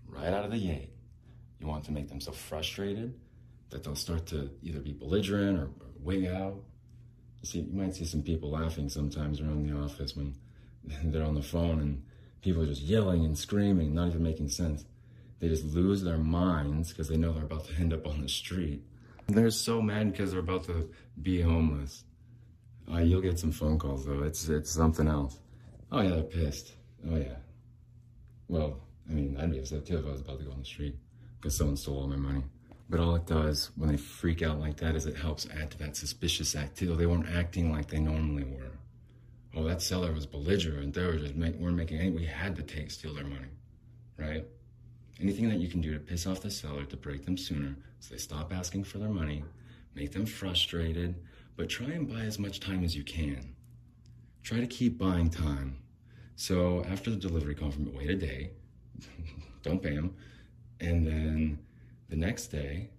right 0.08 0.32
out 0.32 0.44
of 0.44 0.50
the 0.50 0.58
gate. 0.58 0.90
You 1.60 1.66
want 1.66 1.84
to 1.84 1.92
make 1.92 2.08
them 2.08 2.20
so 2.20 2.32
frustrated 2.32 3.14
that 3.68 3.84
they'll 3.84 3.94
start 3.94 4.26
to 4.26 4.50
either 4.62 4.80
be 4.80 4.92
belligerent 4.92 5.58
or, 5.58 5.64
or 5.64 5.90
wig 6.00 6.26
out. 6.26 6.54
You 7.42 7.46
see, 7.46 7.60
you 7.60 7.72
might 7.72 7.94
see 7.94 8.04
some 8.04 8.22
people 8.22 8.50
laughing 8.50 8.88
sometimes 8.88 9.40
around 9.40 9.68
the 9.68 9.76
office 9.76 10.16
when 10.16 10.34
they're 11.04 11.24
on 11.24 11.34
the 11.34 11.42
phone 11.42 11.80
and 11.80 12.02
people 12.40 12.62
are 12.62 12.66
just 12.66 12.82
yelling 12.82 13.24
and 13.24 13.36
screaming, 13.36 13.94
not 13.94 14.08
even 14.08 14.22
making 14.22 14.48
sense. 14.48 14.84
They 15.38 15.48
just 15.48 15.64
lose 15.64 16.02
their 16.02 16.18
minds 16.18 16.90
because 16.90 17.08
they 17.08 17.16
know 17.16 17.32
they're 17.32 17.44
about 17.44 17.66
to 17.66 17.74
end 17.78 17.92
up 17.92 18.06
on 18.06 18.22
the 18.22 18.28
street. 18.28 18.82
They're 19.28 19.50
so 19.50 19.80
mad 19.80 20.10
because 20.10 20.32
they're 20.32 20.40
about 20.40 20.64
to 20.64 20.90
be 21.22 21.40
homeless. 21.40 22.04
Uh, 22.90 22.98
you'll 22.98 23.20
get 23.20 23.38
some 23.38 23.52
phone 23.52 23.78
calls 23.78 24.04
though. 24.04 24.24
It's 24.24 24.48
it's 24.48 24.72
something 24.72 25.06
else. 25.06 25.38
Oh 25.92 26.00
yeah, 26.00 26.08
they're 26.10 26.22
pissed. 26.24 26.72
Oh 27.08 27.16
yeah. 27.16 27.36
Well, 28.48 28.80
I 29.08 29.12
mean, 29.12 29.36
I'd 29.38 29.52
be 29.52 29.60
upset 29.60 29.86
too 29.86 29.98
if 29.98 30.06
I 30.06 30.10
was 30.10 30.20
about 30.22 30.40
to 30.40 30.44
go 30.44 30.50
on 30.50 30.58
the 30.58 30.64
street 30.64 30.96
because 31.40 31.56
someone 31.56 31.76
stole 31.76 31.98
all 31.98 32.06
my 32.06 32.16
money. 32.16 32.42
But 32.88 33.00
all 33.00 33.14
it 33.14 33.26
does 33.26 33.70
when 33.76 33.88
they 33.88 33.96
freak 33.96 34.42
out 34.42 34.58
like 34.58 34.76
that 34.78 34.96
is 34.96 35.06
it 35.06 35.16
helps 35.16 35.46
add 35.48 35.70
to 35.70 35.78
that 35.78 35.96
suspicious 35.96 36.56
activity. 36.56 36.98
They 36.98 37.06
weren't 37.06 37.28
acting 37.28 37.72
like 37.72 37.88
they 37.88 38.00
normally 38.00 38.44
were. 38.44 38.72
Oh, 39.54 39.64
that 39.64 39.80
seller 39.80 40.12
was 40.12 40.26
belligerent. 40.26 40.94
They 40.94 41.04
were 41.04 41.16
just 41.16 41.34
make, 41.34 41.56
weren't 41.56 41.76
making 41.76 41.98
any. 41.98 42.10
We 42.10 42.24
had 42.24 42.56
to 42.56 42.62
take 42.62 42.90
steal 42.90 43.14
their 43.14 43.24
money, 43.24 43.48
right? 44.18 44.44
Anything 45.20 45.48
that 45.48 45.58
you 45.58 45.68
can 45.68 45.80
do 45.80 45.92
to 45.92 45.98
piss 45.98 46.26
off 46.26 46.40
the 46.40 46.50
seller 46.50 46.84
to 46.84 46.96
break 46.96 47.24
them 47.24 47.36
sooner, 47.36 47.76
so 48.00 48.14
they 48.14 48.18
stop 48.18 48.52
asking 48.52 48.84
for 48.84 48.98
their 48.98 49.08
money, 49.08 49.44
make 49.94 50.12
them 50.12 50.26
frustrated, 50.26 51.14
but 51.56 51.68
try 51.68 51.88
and 51.88 52.08
buy 52.08 52.20
as 52.20 52.38
much 52.38 52.60
time 52.60 52.84
as 52.84 52.96
you 52.96 53.04
can. 53.04 53.54
Try 54.42 54.60
to 54.60 54.66
keep 54.66 54.98
buying 54.98 55.30
time. 55.30 55.78
So 56.36 56.84
after 56.90 57.10
the 57.10 57.16
delivery 57.16 57.54
confirmation, 57.54 57.96
wait 57.96 58.10
a 58.10 58.16
day, 58.16 58.52
don't 59.62 59.82
pay 59.82 59.94
them, 59.94 60.14
and 60.80 61.06
then 61.06 61.58
the 62.08 62.16
next 62.16 62.48
day, 62.48 62.90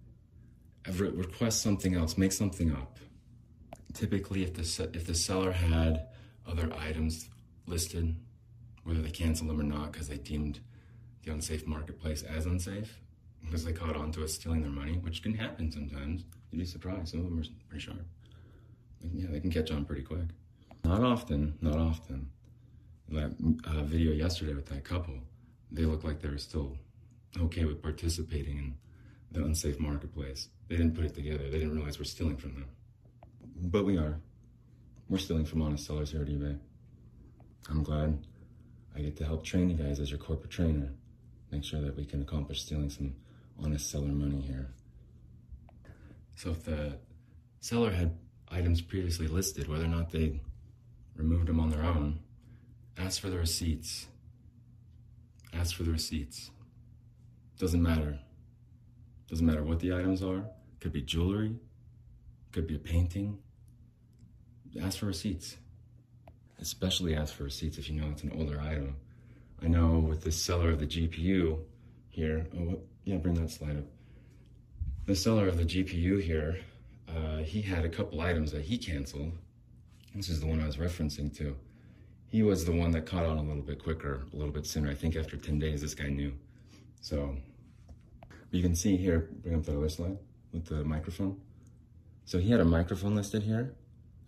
request 0.88 1.62
something 1.62 1.94
else, 1.94 2.16
make 2.16 2.32
something 2.32 2.72
up. 2.72 2.98
Typically, 3.92 4.42
if 4.42 4.54
the 4.54 4.90
if 4.94 5.06
the 5.06 5.14
seller 5.14 5.52
had 5.52 6.06
other 6.46 6.72
items 6.78 7.28
listed, 7.66 8.16
whether 8.84 9.00
they 9.00 9.10
canceled 9.10 9.50
them 9.50 9.60
or 9.60 9.64
not 9.64 9.92
because 9.92 10.08
they 10.08 10.16
deemed 10.16 10.60
the 11.24 11.32
unsafe 11.32 11.66
marketplace 11.66 12.22
as 12.22 12.46
unsafe 12.46 12.98
because 13.44 13.64
they 13.64 13.72
caught 13.72 13.96
on 13.96 14.10
to 14.12 14.24
us 14.24 14.34
stealing 14.34 14.62
their 14.62 14.70
money, 14.70 14.98
which 14.98 15.22
can 15.22 15.34
happen 15.34 15.70
sometimes. 15.70 16.24
You'd 16.50 16.60
be 16.60 16.64
surprised. 16.64 17.08
Some 17.08 17.20
of 17.20 17.26
them 17.26 17.38
are 17.38 17.44
pretty 17.68 17.84
sharp. 17.84 18.04
Yeah, 19.12 19.26
they 19.30 19.40
can 19.40 19.50
catch 19.50 19.70
on 19.70 19.84
pretty 19.84 20.02
quick. 20.02 20.28
Not 20.84 21.02
often, 21.02 21.58
not 21.60 21.76
often. 21.76 22.30
That 23.08 23.32
uh, 23.66 23.82
video 23.82 24.12
yesterday 24.12 24.54
with 24.54 24.66
that 24.66 24.84
couple, 24.84 25.14
they 25.70 25.84
looked 25.84 26.04
like 26.04 26.20
they 26.20 26.28
were 26.28 26.38
still 26.38 26.76
okay 27.40 27.64
with 27.64 27.82
participating 27.82 28.58
in 28.58 28.74
the 29.30 29.44
unsafe 29.44 29.78
marketplace. 29.80 30.48
They 30.68 30.76
didn't 30.76 30.94
put 30.94 31.04
it 31.04 31.14
together. 31.14 31.44
They 31.50 31.58
didn't 31.58 31.74
realize 31.74 31.98
we're 31.98 32.04
stealing 32.04 32.36
from 32.36 32.54
them. 32.54 32.66
But 33.56 33.84
we 33.84 33.96
are. 33.98 34.20
We're 35.08 35.18
stealing 35.18 35.44
from 35.44 35.62
honest 35.62 35.86
sellers 35.86 36.10
here 36.10 36.22
at 36.22 36.28
eBay. 36.28 36.58
I'm 37.70 37.82
glad 37.82 38.18
I 38.96 39.00
get 39.00 39.16
to 39.18 39.24
help 39.24 39.44
train 39.44 39.70
you 39.70 39.76
guys 39.76 40.00
as 40.00 40.10
your 40.10 40.18
corporate 40.18 40.50
trainer 40.50 40.90
make 41.52 41.64
sure 41.64 41.80
that 41.80 41.96
we 41.96 42.04
can 42.04 42.22
accomplish 42.22 42.62
stealing 42.62 42.88
some 42.88 43.14
honest 43.62 43.90
seller 43.90 44.06
money 44.06 44.40
here. 44.40 44.70
So 46.34 46.50
if 46.50 46.64
the 46.64 46.98
seller 47.60 47.90
had 47.90 48.16
items 48.48 48.80
previously 48.80 49.28
listed, 49.28 49.68
whether 49.68 49.84
or 49.84 49.88
not 49.88 50.10
they 50.10 50.40
removed 51.14 51.46
them 51.46 51.60
on 51.60 51.70
their 51.70 51.84
own, 51.84 52.20
ask 52.98 53.20
for 53.20 53.28
the 53.28 53.38
receipts. 53.38 54.06
Ask 55.52 55.76
for 55.76 55.82
the 55.82 55.92
receipts. 55.92 56.50
Doesn't 57.62 57.80
matter. 57.80 58.18
Doesn't 59.30 59.46
matter 59.46 59.62
what 59.62 59.78
the 59.78 59.94
items 59.94 60.20
are. 60.20 60.46
Could 60.80 60.92
be 60.92 61.00
jewelry, 61.00 61.54
could 62.50 62.66
be 62.66 62.74
a 62.74 62.78
painting. 62.80 63.38
Ask 64.82 64.98
for 64.98 65.06
receipts. 65.06 65.58
Especially 66.58 67.14
ask 67.14 67.32
for 67.32 67.44
receipts 67.44 67.78
if 67.78 67.88
you 67.88 68.00
know 68.00 68.08
it's 68.10 68.24
an 68.24 68.32
older 68.36 68.60
item. 68.60 68.96
I 69.62 69.68
know 69.68 70.00
with 70.00 70.22
the 70.22 70.32
seller 70.32 70.70
of 70.70 70.80
the 70.80 70.88
GPU 70.88 71.60
here, 72.08 72.48
oh, 72.58 72.80
yeah, 73.04 73.18
bring 73.18 73.34
that 73.34 73.52
slide 73.52 73.76
up. 73.76 73.84
The 75.06 75.14
seller 75.14 75.46
of 75.46 75.56
the 75.56 75.64
GPU 75.64 76.20
here, 76.20 76.58
uh, 77.08 77.44
he 77.44 77.62
had 77.62 77.84
a 77.84 77.88
couple 77.88 78.20
items 78.22 78.50
that 78.50 78.62
he 78.62 78.76
canceled. 78.76 79.30
This 80.16 80.28
is 80.28 80.40
the 80.40 80.48
one 80.48 80.60
I 80.60 80.66
was 80.66 80.78
referencing 80.78 81.32
to. 81.36 81.56
He 82.26 82.42
was 82.42 82.64
the 82.64 82.72
one 82.72 82.90
that 82.90 83.06
caught 83.06 83.24
on 83.24 83.38
a 83.38 83.42
little 83.42 83.62
bit 83.62 83.80
quicker, 83.80 84.24
a 84.32 84.36
little 84.36 84.52
bit 84.52 84.66
sooner. 84.66 84.90
I 84.90 84.94
think 84.94 85.14
after 85.14 85.36
10 85.36 85.60
days, 85.60 85.80
this 85.80 85.94
guy 85.94 86.08
knew. 86.08 86.32
So 87.00 87.36
you 88.52 88.62
can 88.62 88.74
see 88.74 88.96
here, 88.96 89.30
bring 89.42 89.56
up 89.56 89.64
the 89.64 89.76
other 89.76 89.88
slide 89.88 90.18
with 90.52 90.66
the 90.66 90.84
microphone. 90.84 91.40
So 92.24 92.38
he 92.38 92.50
had 92.50 92.60
a 92.60 92.64
microphone 92.64 93.16
listed 93.16 93.42
here. 93.42 93.74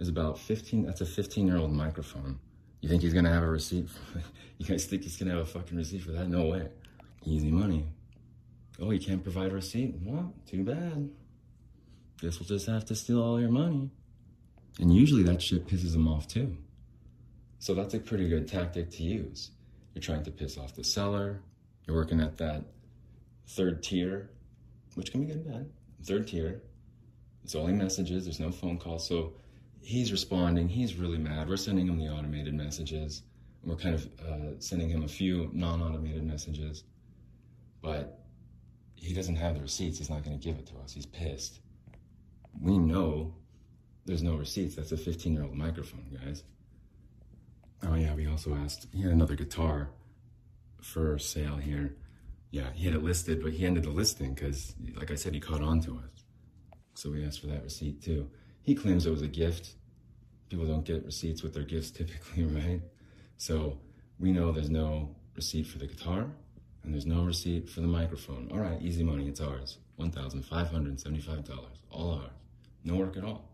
It's 0.00 0.09
about 0.09 0.38
15, 0.38 0.87
that's 0.87 1.00
a 1.00 1.07
15 1.07 1.47
year 1.47 1.59
old 1.59 1.73
microphone. 1.73 2.38
You 2.81 2.88
think 2.88 3.02
he's 3.02 3.14
gonna 3.14 3.33
have 3.33 3.43
a 3.43 3.49
receipt? 3.49 3.88
you 4.59 4.66
guys 4.66 4.87
think 4.87 5.02
he's 5.02 5.16
gonna 5.16 5.33
have 5.33 5.40
a 5.40 5.47
fucking 5.47 5.76
receipt 5.76 6.02
for 6.02 6.12
that? 6.12 6.28
No 6.28 6.47
way. 6.47 6.69
Easy 7.25 7.50
money. 7.50 7.87
Oh, 8.81 8.90
you 8.90 8.99
can't 8.99 9.23
provide 9.23 9.52
a 9.52 9.54
receipt? 9.54 9.95
Well, 10.02 10.35
too 10.47 10.64
bad. 10.64 11.09
Guess 12.21 12.40
we'll 12.40 12.49
just 12.49 12.66
have 12.66 12.85
to 12.87 12.95
steal 12.95 13.23
all 13.23 13.40
your 13.40 13.50
money. 13.50 13.90
And 14.81 14.93
usually 14.93 15.23
that 15.25 15.40
shit 15.40 15.66
pisses 15.66 15.93
them 15.93 16.09
off 16.09 16.26
too. 16.26 16.57
So 17.59 17.75
that's 17.75 17.95
a 17.95 17.99
pretty 17.99 18.28
good 18.28 18.49
tactic 18.49 18.90
to 18.93 19.02
use. 19.02 19.50
You're 19.95 20.02
trying 20.02 20.25
to 20.25 20.31
piss 20.31 20.59
off 20.59 20.75
the 20.75 20.85
seller. 20.85 21.40
You're 21.87 21.97
working 21.97 22.21
at 22.21 22.37
that 22.38 22.64
third 23.46 23.82
tier, 23.82 24.30
which 24.94 25.10
can 25.10 25.20
be 25.20 25.26
good 25.26 25.44
and 25.44 25.46
bad. 25.46 25.70
Third 26.04 26.26
tier. 26.28 26.62
It's 27.42 27.54
only 27.54 27.72
messages, 27.72 28.24
there's 28.24 28.40
no 28.40 28.50
phone 28.50 28.78
calls. 28.78 29.06
So 29.06 29.34
he's 29.80 30.10
responding. 30.10 30.68
He's 30.68 30.96
really 30.96 31.18
mad. 31.18 31.48
We're 31.48 31.56
sending 31.56 31.86
him 31.86 31.98
the 31.98 32.08
automated 32.08 32.54
messages. 32.54 33.22
And 33.62 33.70
we're 33.70 33.76
kind 33.76 33.94
of 33.94 34.08
uh, 34.20 34.58
sending 34.58 34.88
him 34.88 35.04
a 35.04 35.08
few 35.08 35.50
non 35.52 35.82
automated 35.82 36.24
messages. 36.24 36.84
But 37.82 38.24
he 38.94 39.12
doesn't 39.12 39.36
have 39.36 39.54
the 39.54 39.60
receipts. 39.60 39.98
He's 39.98 40.10
not 40.10 40.24
going 40.24 40.38
to 40.38 40.42
give 40.42 40.58
it 40.58 40.66
to 40.66 40.74
us. 40.82 40.92
He's 40.92 41.06
pissed. 41.06 41.60
We 42.60 42.78
know 42.78 43.34
there's 44.06 44.22
no 44.22 44.36
receipts. 44.36 44.74
That's 44.74 44.92
a 44.92 44.96
15 44.96 45.34
year 45.34 45.44
old 45.44 45.54
microphone, 45.54 46.18
guys. 46.24 46.44
Oh, 47.82 47.94
yeah, 47.94 48.14
we 48.14 48.26
also 48.26 48.54
asked. 48.54 48.86
He 48.94 49.02
had 49.02 49.12
another 49.12 49.34
guitar 49.36 49.90
for 50.80 51.18
sale 51.18 51.56
here. 51.56 51.96
Yeah, 52.54 52.70
he 52.73 52.84
had 52.84 52.94
it 52.94 53.02
listed, 53.02 53.42
but 53.42 53.52
he 53.52 53.66
ended 53.66 53.82
the 53.82 53.90
listing 53.90 54.32
because, 54.32 54.76
like 54.94 55.11
I 55.11 55.16
said, 55.16 55.34
he 55.34 55.40
caught 55.40 55.61
on 55.61 55.80
to 55.80 55.96
us. 55.96 56.23
So 56.94 57.11
we 57.11 57.26
asked 57.26 57.40
for 57.40 57.49
that 57.49 57.64
receipt 57.64 58.00
too. 58.00 58.30
He 58.62 58.76
claims 58.76 59.06
it 59.06 59.11
was 59.11 59.23
a 59.23 59.26
gift. 59.26 59.75
People 60.49 60.64
don't 60.64 60.84
get 60.84 61.04
receipts 61.04 61.42
with 61.42 61.52
their 61.52 61.64
gifts 61.64 61.90
typically, 61.99 62.44
right? 62.44 62.80
So 63.38 63.80
we 64.20 64.30
know 64.30 64.52
there's 64.52 64.70
no 64.70 65.16
receipt 65.34 65.66
for 65.66 65.78
the 65.78 65.88
guitar 65.88 66.30
and 66.84 66.94
there's 66.94 67.06
no 67.06 67.25
receipt 67.25 67.68
for 67.68 67.80
the 67.80 67.88
microphone. 67.88 68.49
All 68.52 68.61
right, 68.61 68.80
easy 68.80 69.02
money, 69.02 69.26
it's 69.26 69.40
ours. 69.40 69.78
$1,575, 69.99 71.50
all 71.90 72.20
ours. 72.23 72.30
No 72.84 72.94
work 72.94 73.16
at 73.16 73.25
all. 73.25 73.50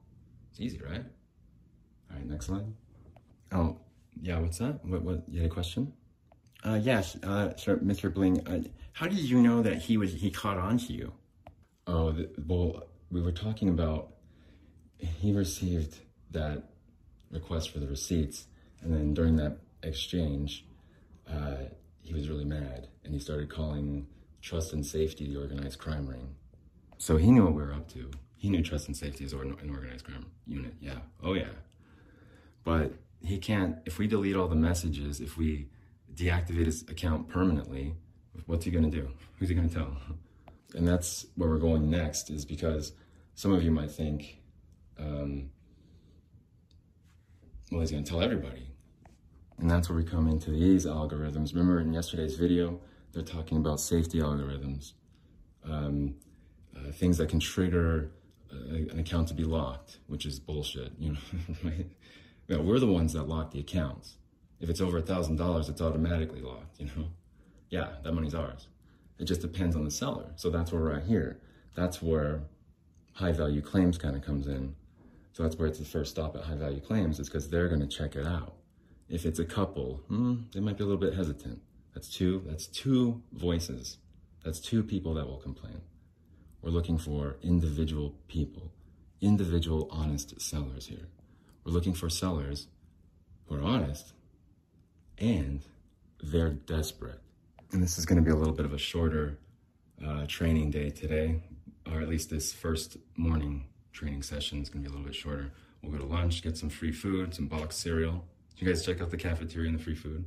It's 0.50 0.60
easy, 0.60 0.78
right? 0.78 1.06
All 2.10 2.16
right, 2.18 2.26
next 2.28 2.48
slide. 2.48 2.66
Oh, 3.50 3.78
yeah, 4.20 4.38
what's 4.40 4.58
that? 4.58 4.84
What, 4.84 5.00
what, 5.00 5.22
you 5.26 5.40
had 5.40 5.50
a 5.50 5.54
question? 5.54 5.94
Uh, 6.64 6.78
yes, 6.82 7.16
uh, 7.22 7.54
sir, 7.56 7.76
Mr. 7.78 8.12
Bling, 8.12 8.46
uh, 8.46 8.62
how 8.92 9.06
did 9.06 9.18
you 9.18 9.40
know 9.40 9.62
that 9.62 9.78
he 9.78 9.96
was, 9.96 10.12
he 10.12 10.30
caught 10.30 10.58
on 10.58 10.78
to 10.78 10.92
you? 10.92 11.12
Oh, 11.86 12.12
the, 12.12 12.30
well, 12.46 12.84
we 13.10 13.22
were 13.22 13.32
talking 13.32 13.68
about, 13.68 14.12
he 14.98 15.32
received 15.32 15.98
that 16.32 16.64
request 17.30 17.70
for 17.70 17.78
the 17.78 17.86
receipts, 17.86 18.46
and 18.82 18.92
then 18.92 19.14
during 19.14 19.36
that 19.36 19.58
exchange, 19.82 20.66
uh, 21.28 21.56
he 22.00 22.12
was 22.12 22.28
really 22.28 22.44
mad 22.44 22.88
and 23.04 23.14
he 23.14 23.20
started 23.20 23.48
calling 23.48 24.06
Trust 24.42 24.72
and 24.72 24.84
Safety 24.84 25.26
the 25.26 25.38
organized 25.38 25.78
crime 25.78 26.06
ring. 26.06 26.34
So 26.98 27.16
he 27.16 27.30
knew 27.30 27.44
what 27.44 27.54
we 27.54 27.62
were 27.62 27.72
up 27.72 27.88
to. 27.92 28.10
He 28.36 28.50
knew 28.50 28.62
Trust 28.62 28.88
and 28.88 28.96
Safety 28.96 29.24
is 29.24 29.32
an 29.32 29.56
organized 29.70 30.04
crime 30.04 30.26
unit. 30.46 30.74
Yeah. 30.80 30.98
Oh, 31.22 31.34
yeah. 31.34 31.50
But 32.64 32.92
he 33.22 33.38
can't, 33.38 33.76
if 33.84 33.98
we 33.98 34.06
delete 34.06 34.36
all 34.36 34.48
the 34.48 34.56
messages, 34.56 35.20
if 35.20 35.36
we 35.36 35.68
deactivate 36.20 36.66
his 36.66 36.82
account 36.82 37.28
permanently, 37.28 37.94
what's 38.46 38.64
he 38.64 38.70
going 38.70 38.88
to 38.88 38.90
do? 38.90 39.08
Who's 39.38 39.48
he 39.48 39.54
going 39.54 39.68
to 39.68 39.74
tell? 39.74 39.96
And 40.74 40.86
that's 40.86 41.26
where 41.34 41.48
we're 41.48 41.58
going 41.58 41.90
next, 41.90 42.30
is 42.30 42.44
because 42.44 42.92
some 43.34 43.52
of 43.52 43.62
you 43.62 43.70
might 43.70 43.90
think, 43.90 44.38
um, 44.98 45.50
well, 47.72 47.80
he's 47.80 47.90
going 47.90 48.04
to 48.04 48.10
tell 48.10 48.22
everybody. 48.22 48.66
And 49.58 49.70
that's 49.70 49.88
where 49.88 49.96
we 49.96 50.04
come 50.04 50.28
into 50.28 50.50
these 50.50 50.86
algorithms. 50.86 51.54
Remember 51.54 51.80
in 51.80 51.92
yesterday's 51.92 52.36
video, 52.36 52.80
they're 53.12 53.22
talking 53.22 53.58
about 53.58 53.80
safety 53.80 54.18
algorithms, 54.18 54.92
um, 55.64 56.14
uh, 56.76 56.92
things 56.92 57.18
that 57.18 57.28
can 57.28 57.40
trigger 57.40 58.12
uh, 58.52 58.74
an 58.74 58.98
account 58.98 59.28
to 59.28 59.34
be 59.34 59.44
locked, 59.44 59.98
which 60.06 60.24
is 60.26 60.38
bullshit, 60.38 60.92
you 60.98 61.12
know, 61.12 61.18
right? 61.64 61.86
You 62.48 62.56
know, 62.56 62.62
we're 62.62 62.78
the 62.78 62.86
ones 62.86 63.12
that 63.12 63.24
lock 63.24 63.52
the 63.52 63.60
accounts. 63.60 64.16
If 64.60 64.68
it's 64.68 64.80
over 64.80 64.98
a 64.98 65.02
thousand 65.02 65.36
dollars, 65.36 65.68
it's 65.68 65.80
automatically 65.80 66.40
locked, 66.40 66.78
you 66.78 66.86
know? 66.86 67.08
Yeah, 67.70 67.88
that 68.02 68.12
money's 68.12 68.34
ours. 68.34 68.68
It 69.18 69.24
just 69.24 69.40
depends 69.40 69.76
on 69.76 69.84
the 69.84 69.90
seller. 69.90 70.32
So 70.36 70.50
that's 70.50 70.72
where 70.72 70.82
we're 70.82 70.96
at 70.96 71.04
here. 71.04 71.40
That's 71.74 72.02
where 72.02 72.42
high 73.14 73.32
value 73.32 73.62
claims 73.62 73.96
kind 73.96 74.16
of 74.16 74.22
comes 74.22 74.46
in. 74.46 74.74
So 75.32 75.42
that's 75.42 75.56
where 75.56 75.68
it's 75.68 75.78
the 75.78 75.84
first 75.84 76.10
stop 76.10 76.36
at 76.36 76.44
high 76.44 76.56
value 76.56 76.80
claims, 76.80 77.18
is 77.18 77.28
because 77.28 77.48
they're 77.48 77.68
going 77.68 77.80
to 77.80 77.86
check 77.86 78.16
it 78.16 78.26
out. 78.26 78.54
If 79.08 79.24
it's 79.24 79.38
a 79.38 79.44
couple, 79.44 80.02
hmm, 80.08 80.36
they 80.52 80.60
might 80.60 80.76
be 80.76 80.84
a 80.84 80.86
little 80.86 81.00
bit 81.00 81.14
hesitant. 81.14 81.60
That's 81.94 82.08
two, 82.08 82.42
that's 82.46 82.66
two 82.66 83.22
voices. 83.32 83.98
That's 84.44 84.60
two 84.60 84.82
people 84.82 85.14
that 85.14 85.26
will 85.26 85.38
complain. 85.38 85.80
We're 86.62 86.70
looking 86.70 86.98
for 86.98 87.36
individual 87.42 88.14
people, 88.28 88.72
individual 89.20 89.88
honest 89.90 90.40
sellers 90.40 90.86
here. 90.86 91.08
We're 91.64 91.72
looking 91.72 91.94
for 91.94 92.08
sellers 92.08 92.66
who 93.46 93.56
are 93.56 93.62
honest 93.62 94.12
and 95.20 95.60
they're 96.22 96.50
desperate. 96.50 97.20
And 97.72 97.82
this 97.82 97.98
is 97.98 98.06
going 98.06 98.16
to 98.16 98.24
be 98.24 98.32
a 98.32 98.36
little 98.36 98.54
bit 98.54 98.64
of 98.66 98.72
a 98.72 98.78
shorter 98.78 99.38
uh, 100.04 100.26
training 100.26 100.70
day 100.70 100.90
today, 100.90 101.42
or 101.90 102.00
at 102.00 102.08
least 102.08 102.30
this 102.30 102.52
first 102.52 102.96
morning 103.16 103.66
training 103.92 104.22
session 104.22 104.60
is 104.60 104.68
going 104.68 104.82
to 104.82 104.90
be 104.90 104.92
a 104.92 104.96
little 104.96 105.06
bit 105.06 105.14
shorter. 105.14 105.52
We'll 105.82 105.92
go 105.92 105.98
to 105.98 106.04
lunch, 106.04 106.42
get 106.42 106.56
some 106.56 106.68
free 106.68 106.92
food, 106.92 107.34
some 107.34 107.46
boxed 107.46 107.80
cereal, 107.80 108.24
you 108.60 108.68
guys 108.68 108.84
check 108.84 109.00
out 109.00 109.10
the 109.10 109.16
cafeteria 109.16 109.70
and 109.70 109.78
the 109.78 109.82
free 109.82 109.94
food? 109.94 110.24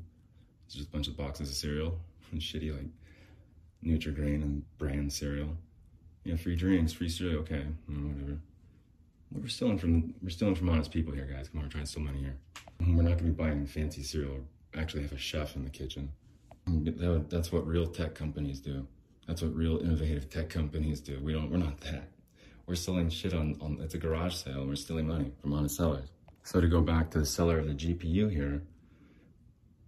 It's 0.65 0.73
just 0.73 0.87
a 0.87 0.91
bunch 0.91 1.07
of 1.07 1.15
boxes 1.15 1.49
of 1.49 1.55
cereal 1.55 1.99
and 2.31 2.41
shitty 2.41 2.71
like 2.75 2.87
Nutri-Grain 3.85 4.41
and 4.41 4.63
brand 4.77 5.13
cereal. 5.13 5.55
Yeah, 6.23 6.35
free 6.37 6.55
drinks, 6.55 6.93
free 6.93 7.09
cereal, 7.09 7.41
okay, 7.41 7.65
mm, 7.89 8.13
whatever. 8.13 8.39
We're 9.31 9.47
stealing 9.47 9.77
from 9.77 10.13
we're 10.21 10.29
stealing 10.29 10.55
from 10.55 10.69
honest 10.69 10.91
people 10.91 11.13
here, 11.13 11.25
guys. 11.25 11.49
Come 11.49 11.59
on, 11.59 11.65
we're 11.65 11.71
trying 11.71 11.83
to 11.83 11.89
steal 11.89 12.03
money 12.03 12.19
here. 12.19 12.37
We're 12.79 13.03
not 13.03 13.17
gonna 13.17 13.29
be 13.29 13.31
buying 13.31 13.65
fancy 13.65 14.03
cereal. 14.03 14.39
Actually 14.75 15.03
have 15.03 15.13
a 15.13 15.17
chef 15.17 15.55
in 15.55 15.63
the 15.63 15.69
kitchen. 15.69 16.11
That's 16.65 17.51
what 17.51 17.67
real 17.67 17.87
tech 17.87 18.15
companies 18.15 18.59
do. 18.59 18.87
That's 19.27 19.41
what 19.41 19.55
real 19.55 19.79
innovative 19.79 20.29
tech 20.29 20.49
companies 20.49 20.99
do. 20.99 21.19
We 21.21 21.33
don't. 21.33 21.49
We're 21.51 21.57
not 21.57 21.79
that. 21.81 22.09
We're 22.65 22.75
selling 22.75 23.09
shit 23.09 23.33
on. 23.33 23.57
on 23.61 23.79
it's 23.81 23.93
a 23.93 23.97
garage 23.97 24.35
sale. 24.35 24.61
and 24.61 24.69
We're 24.69 24.75
stealing 24.75 25.07
money 25.07 25.31
from 25.41 25.53
honest 25.53 25.75
sellers. 25.75 26.09
So 26.43 26.59
to 26.59 26.67
go 26.67 26.81
back 26.81 27.11
to 27.11 27.19
the 27.19 27.25
seller 27.25 27.59
of 27.59 27.67
the 27.67 27.73
GPU 27.73 28.31
here, 28.31 28.63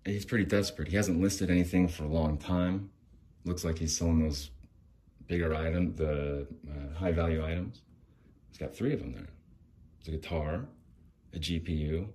he's 0.05 0.25
pretty 0.25 0.45
desperate. 0.45 0.87
He 0.87 0.95
hasn't 0.95 1.19
listed 1.19 1.49
anything 1.49 1.87
for 1.87 2.03
a 2.03 2.07
long 2.07 2.37
time. 2.37 2.89
Looks 3.43 3.65
like 3.65 3.77
he's 3.77 3.97
selling 3.97 4.21
those 4.21 4.51
bigger 5.27 5.53
items, 5.53 5.97
the 5.97 6.47
uh, 6.69 6.97
high 6.97 7.11
value 7.11 7.43
items. 7.45 7.81
He's 8.49 8.57
got 8.57 8.75
three 8.75 8.93
of 8.93 8.99
them 8.99 9.13
there. 9.13 9.29
It's 9.99 10.07
a 10.07 10.11
guitar, 10.11 10.65
a 11.33 11.39
GPU, 11.39 12.07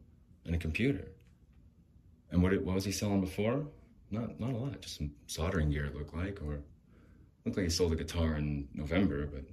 and 0.46 0.54
a 0.54 0.58
computer. 0.58 1.08
And 2.30 2.42
what, 2.42 2.52
what 2.62 2.74
was 2.74 2.84
he 2.84 2.92
selling 2.92 3.20
before? 3.20 3.64
Not, 4.10 4.38
not 4.40 4.50
a 4.50 4.56
lot, 4.56 4.80
just 4.80 4.96
some 4.96 5.10
soldering 5.26 5.70
gear 5.70 5.86
it 5.86 5.94
looked 5.94 6.14
like, 6.14 6.40
or 6.44 6.60
looked 7.44 7.56
like 7.56 7.64
he 7.64 7.70
sold 7.70 7.92
a 7.92 7.96
guitar 7.96 8.34
in 8.36 8.68
November, 8.74 9.26
but 9.26 9.44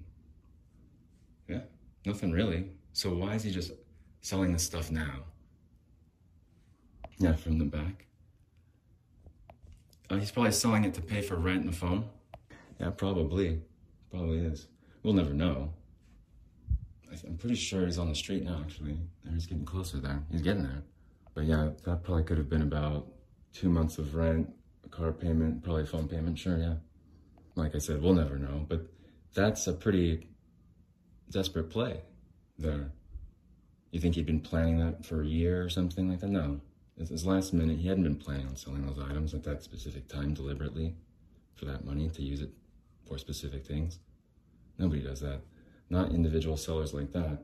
yeah, 1.47 1.61
nothing 2.05 2.31
really. 2.31 2.71
So 2.93 3.13
why 3.13 3.35
is 3.35 3.43
he 3.43 3.51
just 3.51 3.71
selling 4.27 4.51
this 4.51 4.63
stuff 4.63 4.91
now. 4.91 5.23
Yeah, 7.17 7.33
from 7.33 7.57
the 7.57 7.65
back. 7.65 8.05
Uh, 10.09 10.17
he's 10.17 10.31
probably 10.31 10.51
selling 10.51 10.83
it 10.83 10.93
to 10.95 11.01
pay 11.01 11.21
for 11.21 11.35
rent 11.35 11.61
and 11.61 11.69
the 11.69 11.75
phone. 11.75 12.09
Yeah, 12.79 12.89
probably. 12.91 13.61
Probably 14.11 14.39
is. 14.39 14.67
We'll 15.01 15.13
never 15.13 15.33
know. 15.33 15.73
I'm 17.25 17.37
pretty 17.37 17.55
sure 17.55 17.85
he's 17.85 17.97
on 17.97 18.09
the 18.09 18.15
street 18.15 18.43
now, 18.43 18.61
actually. 18.63 18.99
He's 19.33 19.47
getting 19.47 19.65
closer 19.65 19.97
there. 19.97 20.21
He's 20.29 20.41
getting 20.41 20.63
there. 20.63 20.83
But 21.37 21.45
yeah, 21.45 21.69
that 21.83 22.01
probably 22.03 22.23
could 22.23 22.39
have 22.39 22.49
been 22.49 22.63
about 22.63 23.05
two 23.53 23.69
months 23.69 23.99
of 23.99 24.15
rent, 24.15 24.51
a 24.83 24.89
car 24.89 25.11
payment, 25.11 25.63
probably 25.63 25.85
phone 25.85 26.07
payment. 26.07 26.39
Sure, 26.39 26.57
yeah. 26.57 26.77
Like 27.53 27.75
I 27.75 27.77
said, 27.77 28.01
we'll 28.01 28.15
never 28.15 28.39
know. 28.39 28.65
But 28.67 28.87
that's 29.35 29.67
a 29.67 29.73
pretty 29.73 30.29
desperate 31.29 31.69
play 31.69 32.01
there. 32.57 32.89
You 33.91 33.99
think 33.99 34.15
he'd 34.15 34.25
been 34.25 34.39
planning 34.39 34.79
that 34.79 35.05
for 35.05 35.21
a 35.21 35.27
year 35.27 35.63
or 35.63 35.69
something 35.69 36.09
like 36.09 36.21
that? 36.21 36.29
No. 36.29 36.59
It 36.99 37.11
was 37.11 37.23
last 37.23 37.53
minute. 37.53 37.77
He 37.77 37.87
hadn't 37.87 38.03
been 38.03 38.15
planning 38.15 38.47
on 38.47 38.55
selling 38.55 38.87
those 38.87 38.97
items 38.97 39.35
at 39.35 39.43
that 39.43 39.61
specific 39.61 40.07
time 40.07 40.33
deliberately 40.33 40.95
for 41.53 41.65
that 41.65 41.85
money 41.85 42.09
to 42.09 42.23
use 42.23 42.41
it 42.41 42.49
for 43.07 43.19
specific 43.19 43.63
things. 43.63 43.99
Nobody 44.79 45.03
does 45.03 45.19
that. 45.19 45.41
Not 45.87 46.09
individual 46.13 46.57
sellers 46.57 46.95
like 46.95 47.11
that. 47.11 47.43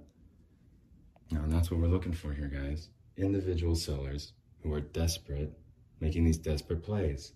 No, 1.30 1.42
and 1.42 1.54
that's 1.54 1.70
what 1.70 1.80
we're 1.80 1.86
looking 1.86 2.14
for 2.14 2.34
here, 2.34 2.48
guys. 2.48 2.90
Individual 3.18 3.76
sellers 3.76 4.34
who 4.62 4.74
are 4.74 4.82
desperate, 4.82 5.54
making 6.00 6.26
these 6.26 6.38
desperate 6.38 6.84
plays. 6.84 7.34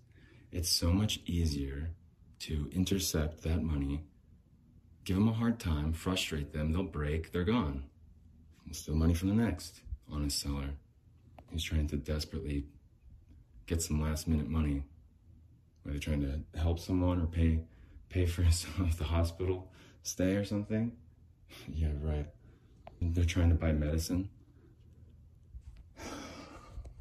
It's 0.51 0.69
so 0.69 0.91
much 0.91 1.19
easier 1.25 1.91
to 2.39 2.69
intercept 2.71 3.43
that 3.43 3.63
money, 3.63 4.03
give 5.03 5.17
them 5.17 5.27
a 5.27 5.33
hard 5.33 5.59
time, 5.59 5.93
frustrate 5.93 6.53
them, 6.53 6.71
they'll 6.71 6.83
break, 6.83 7.31
they're 7.31 7.43
gone 7.43 7.83
steal 8.71 8.95
money 8.95 9.13
from 9.13 9.29
the 9.29 9.43
next 9.43 9.81
honest 10.11 10.39
seller. 10.39 10.71
He's 11.51 11.63
trying 11.63 11.87
to 11.87 11.97
desperately 11.97 12.65
get 13.65 13.81
some 13.81 14.01
last 14.01 14.27
minute 14.27 14.49
money, 14.49 14.83
whether 15.83 15.99
trying 15.99 16.21
to 16.21 16.59
help 16.59 16.79
someone 16.79 17.21
or 17.21 17.27
pay 17.27 17.61
pay 18.09 18.25
for 18.25 18.41
the 18.97 19.03
hospital 19.03 19.71
stay 20.03 20.35
or 20.35 20.45
something. 20.45 20.91
Yeah, 21.73 21.91
right. 22.01 22.25
They're 22.99 23.23
trying 23.23 23.49
to 23.49 23.55
buy 23.55 23.71
medicine. 23.71 24.29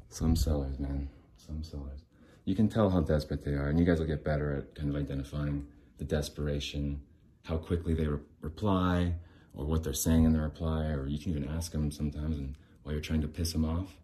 Some 0.09 0.35
sellers, 0.35 0.79
man. 0.79 1.09
Some 1.37 1.63
sellers. 1.63 2.03
You 2.45 2.55
can 2.55 2.69
tell 2.69 2.89
how 2.89 3.01
desperate 3.01 3.43
they 3.43 3.51
are, 3.51 3.67
and 3.67 3.79
you 3.79 3.85
guys 3.85 3.99
will 3.99 4.07
get 4.07 4.23
better 4.23 4.55
at 4.55 4.75
kind 4.75 4.89
of 4.89 4.95
identifying 4.95 5.67
the 5.97 6.05
desperation, 6.05 7.01
how 7.43 7.57
quickly 7.57 7.93
they 7.93 8.07
re- 8.07 8.19
reply, 8.41 9.15
or 9.53 9.65
what 9.65 9.83
they're 9.83 9.93
saying 9.93 10.23
in 10.23 10.33
the 10.33 10.39
reply, 10.39 10.85
or 10.85 11.07
you 11.07 11.19
can 11.19 11.31
even 11.31 11.49
ask 11.49 11.71
them 11.71 11.91
sometimes 11.91 12.37
and 12.37 12.55
while 12.83 12.93
you're 12.93 13.01
trying 13.01 13.21
to 13.21 13.27
piss 13.27 13.51
them 13.51 13.65
off. 13.65 13.97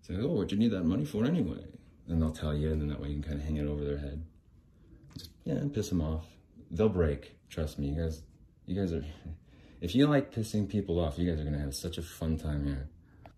Say, 0.00 0.14
oh, 0.18 0.28
what'd 0.28 0.52
you 0.52 0.58
need 0.58 0.70
that 0.70 0.84
money 0.84 1.04
for 1.04 1.24
anyway? 1.24 1.66
And 2.08 2.22
they'll 2.22 2.30
tell 2.30 2.54
you, 2.54 2.70
and 2.70 2.80
then 2.80 2.88
that 2.88 3.00
way 3.00 3.08
you 3.08 3.14
can 3.20 3.24
kind 3.24 3.40
of 3.40 3.44
hang 3.44 3.56
it 3.56 3.66
over 3.66 3.84
their 3.84 3.98
head. 3.98 4.24
Just, 5.18 5.30
yeah, 5.44 5.60
piss 5.72 5.88
them 5.88 6.00
off. 6.00 6.24
They'll 6.70 6.88
break. 6.88 7.36
Trust 7.50 7.78
me, 7.78 7.88
you 7.88 8.02
guys. 8.02 8.22
You 8.64 8.80
guys 8.80 8.92
are. 8.92 9.04
If 9.78 9.94
you 9.94 10.06
like 10.06 10.34
pissing 10.34 10.66
people 10.66 10.98
off, 10.98 11.18
you 11.18 11.30
guys 11.30 11.38
are 11.38 11.44
gonna 11.44 11.60
have 11.60 11.74
such 11.74 11.98
a 11.98 12.02
fun 12.02 12.38
time 12.38 12.64
here. 12.64 12.88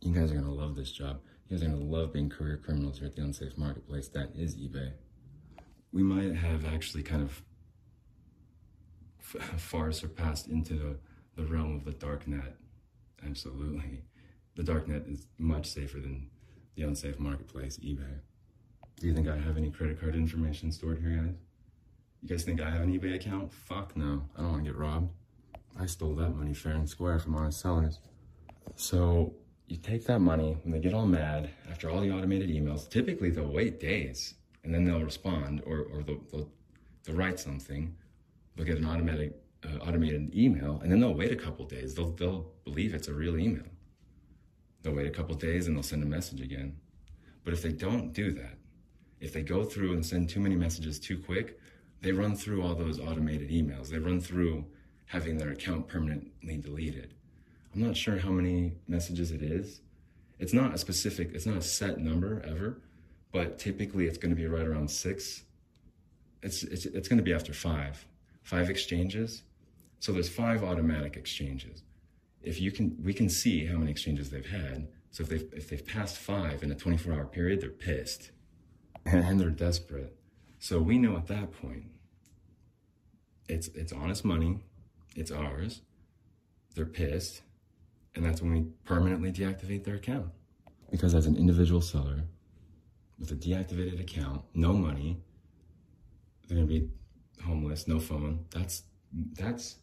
You 0.00 0.14
guys 0.14 0.30
are 0.30 0.36
gonna 0.36 0.54
this 0.78 0.92
job. 0.92 1.20
You 1.48 1.56
guys 1.56 1.66
are 1.66 1.70
gonna 1.70 1.82
love 1.82 2.12
being 2.12 2.30
career 2.30 2.56
criminals 2.56 2.98
here 2.98 3.08
at 3.08 3.16
the 3.16 3.22
Unsafe 3.22 3.58
Marketplace. 3.58 4.08
That 4.08 4.30
is 4.34 4.56
eBay. 4.56 4.92
We 5.92 6.02
might 6.02 6.34
have 6.36 6.64
actually 6.66 7.02
kind 7.02 7.22
of 7.22 7.42
far 9.58 9.92
surpassed 9.92 10.48
into 10.48 10.74
the, 10.74 10.96
the 11.36 11.44
realm 11.44 11.76
of 11.76 11.84
the 11.84 11.92
dark 11.92 12.26
net. 12.26 12.56
Absolutely. 13.26 14.02
The 14.56 14.62
dark 14.62 14.88
net 14.88 15.02
is 15.06 15.26
much 15.38 15.66
safer 15.66 15.98
than 15.98 16.30
the 16.76 16.82
unsafe 16.82 17.18
marketplace, 17.18 17.78
eBay. 17.78 18.20
Do 19.00 19.06
you 19.06 19.14
think 19.14 19.28
I 19.28 19.36
have 19.36 19.56
any 19.56 19.70
credit 19.70 20.00
card 20.00 20.14
information 20.14 20.72
stored 20.72 21.00
here, 21.00 21.10
guys? 21.10 21.34
You 22.22 22.28
guys 22.28 22.44
think 22.44 22.60
I 22.60 22.70
have 22.70 22.82
an 22.82 22.98
eBay 22.98 23.14
account? 23.14 23.52
Fuck 23.52 23.96
no. 23.96 24.24
I 24.36 24.42
don't 24.42 24.52
want 24.52 24.64
to 24.64 24.70
get 24.70 24.78
robbed. 24.78 25.12
I 25.78 25.86
stole 25.86 26.14
that 26.16 26.30
money 26.30 26.54
fair 26.54 26.72
and 26.72 26.88
square 26.88 27.18
from 27.18 27.36
honest 27.36 27.60
sellers. 27.60 28.00
So 28.74 29.34
you 29.68 29.76
take 29.76 30.06
that 30.06 30.20
money 30.20 30.56
when 30.62 30.72
they 30.72 30.80
get 30.80 30.94
all 30.94 31.06
mad 31.06 31.50
after 31.70 31.90
all 31.90 32.00
the 32.00 32.10
automated 32.10 32.48
emails. 32.48 32.88
Typically, 32.88 33.30
they'll 33.30 33.52
wait 33.52 33.78
days 33.78 34.34
and 34.64 34.74
then 34.74 34.84
they'll 34.84 35.04
respond 35.04 35.62
or, 35.66 35.80
or 35.92 36.02
they'll, 36.02 36.20
they'll, 36.32 36.50
they'll 37.04 37.16
write 37.16 37.38
something. 37.38 37.94
They'll 38.56 38.66
get 38.66 38.78
an 38.78 38.86
automatic 38.86 39.34
uh, 39.64 39.78
automated 39.84 40.34
email 40.34 40.80
and 40.82 40.90
then 40.90 41.00
they'll 41.00 41.14
wait 41.14 41.32
a 41.32 41.36
couple 41.36 41.66
days. 41.66 41.94
They'll, 41.94 42.12
they'll 42.12 42.50
believe 42.64 42.94
it's 42.94 43.08
a 43.08 43.12
real 43.12 43.38
email. 43.38 43.66
They'll 44.82 44.94
wait 44.94 45.06
a 45.06 45.10
couple 45.10 45.34
days 45.34 45.66
and 45.66 45.76
they'll 45.76 45.82
send 45.82 46.02
a 46.02 46.06
message 46.06 46.40
again. 46.40 46.76
But 47.44 47.52
if 47.52 47.62
they 47.62 47.72
don't 47.72 48.12
do 48.12 48.32
that, 48.32 48.54
if 49.20 49.32
they 49.32 49.42
go 49.42 49.64
through 49.64 49.92
and 49.92 50.04
send 50.04 50.30
too 50.30 50.40
many 50.40 50.54
messages 50.54 50.98
too 50.98 51.18
quick, 51.18 51.58
they 52.00 52.12
run 52.12 52.36
through 52.36 52.62
all 52.62 52.74
those 52.74 53.00
automated 53.00 53.50
emails. 53.50 53.88
They 53.88 53.98
run 53.98 54.20
through 54.20 54.64
having 55.06 55.36
their 55.36 55.50
account 55.50 55.88
permanently 55.88 56.56
deleted. 56.58 57.14
I'm 57.74 57.82
not 57.82 57.96
sure 57.96 58.18
how 58.18 58.30
many 58.30 58.72
messages 58.86 59.30
it 59.30 59.42
is. 59.42 59.80
It's 60.38 60.52
not 60.52 60.74
a 60.74 60.78
specific, 60.78 61.32
it's 61.34 61.46
not 61.46 61.56
a 61.56 61.62
set 61.62 61.98
number 61.98 62.42
ever, 62.46 62.80
but 63.32 63.58
typically 63.58 64.06
it's 64.06 64.18
going 64.18 64.30
to 64.30 64.36
be 64.36 64.46
right 64.46 64.66
around 64.66 64.90
six. 64.90 65.42
It's, 66.42 66.62
it's, 66.62 66.86
it's 66.86 67.08
going 67.08 67.18
to 67.18 67.24
be 67.24 67.32
after 67.34 67.52
five, 67.52 68.04
five 68.42 68.70
exchanges. 68.70 69.42
So 70.00 70.12
there's 70.12 70.28
five 70.28 70.62
automatic 70.62 71.16
exchanges. 71.16 71.82
If 72.40 72.60
you 72.60 72.70
can, 72.70 72.96
we 73.02 73.12
can 73.12 73.28
see 73.28 73.66
how 73.66 73.76
many 73.78 73.90
exchanges 73.90 74.30
they've 74.30 74.46
had. 74.46 74.88
So 75.10 75.24
if 75.24 75.28
they've, 75.28 75.52
if 75.52 75.68
they've 75.68 75.84
passed 75.86 76.16
five 76.18 76.62
in 76.62 76.70
a 76.70 76.74
24 76.74 77.12
hour 77.12 77.26
period, 77.26 77.60
they're 77.60 77.70
pissed 77.70 78.30
and 79.04 79.40
they're 79.40 79.50
desperate. 79.50 80.16
So 80.60 80.78
we 80.78 80.98
know 80.98 81.16
at 81.16 81.26
that 81.26 81.50
point, 81.50 81.84
it's, 83.48 83.68
it's 83.68 83.92
honest 83.92 84.24
money 84.24 84.60
it's 85.18 85.32
ours. 85.32 85.82
They're 86.76 86.86
pissed. 86.86 87.42
And 88.14 88.24
that's 88.24 88.42
when 88.42 88.52
we 88.52 88.62
permanently 88.84 89.32
deactivate 89.32 89.84
their 89.84 89.96
account. 89.96 90.26
Because 90.90 91.14
as 91.14 91.26
an 91.26 91.36
individual 91.36 91.80
seller 91.80 92.24
with 93.18 93.30
a 93.30 93.34
deactivated 93.34 94.00
account, 94.00 94.42
no 94.54 94.72
money, 94.72 95.20
they're 96.46 96.56
gonna 96.56 96.66
be 96.66 96.88
homeless, 97.44 97.86
no 97.86 98.00
phone. 98.00 98.46
That's 98.50 98.82
that's 99.12 99.76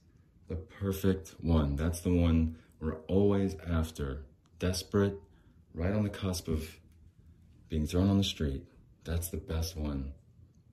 the 0.47 0.55
perfect 0.55 1.35
one. 1.41 1.75
That's 1.75 2.01
the 2.01 2.13
one 2.13 2.57
we're 2.79 2.97
always 3.07 3.55
after. 3.67 4.25
Desperate, 4.59 5.19
right 5.73 5.93
on 5.93 6.03
the 6.03 6.09
cusp 6.09 6.47
of 6.47 6.67
being 7.69 7.85
thrown 7.85 8.09
on 8.09 8.17
the 8.17 8.23
street. 8.23 8.63
That's 9.03 9.29
the 9.29 9.37
best 9.37 9.75
one. 9.75 10.13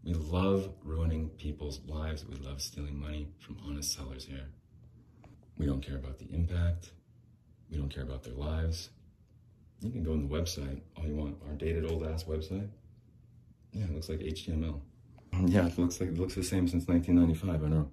We 0.05 0.15
love 0.15 0.71
ruining 0.83 1.31
people's 1.31 1.81
lives. 1.87 2.25
We 2.25 2.37
love 2.37 2.61
stealing 2.61 2.99
money 2.99 3.29
from 3.39 3.59
honest 3.67 3.93
sellers 3.93 4.25
here. 4.25 4.49
We 5.59 5.67
don't 5.67 5.81
care 5.81 5.97
about 5.97 6.19
the 6.19 6.29
impact. 6.33 6.93
We 7.73 7.79
don't 7.79 7.89
care 7.89 8.05
about 8.05 8.23
their 8.23 8.35
lives. 8.35 8.91
You 9.81 9.91
can 9.91 10.05
go 10.05 10.13
on 10.13 10.29
the 10.29 10.29
website 10.29 10.81
all 10.97 11.07
you 11.07 11.17
want. 11.17 11.39
Our 11.49 11.55
dated 11.55 11.91
old 11.91 12.07
ass 12.07 12.25
website. 12.25 12.69
Yeah, 13.73 13.85
it 13.85 13.95
looks 13.95 14.11
like 14.11 14.21
HTML. 14.21 14.79
Yeah, 15.47 15.67
it 15.67 15.79
looks 15.79 15.99
like 15.99 16.11
it 16.11 16.19
looks 16.19 16.35
the 16.35 16.43
same 16.43 16.69
since 16.69 16.87
1995. 16.87 17.65
I 17.65 17.75
know. 17.75 17.91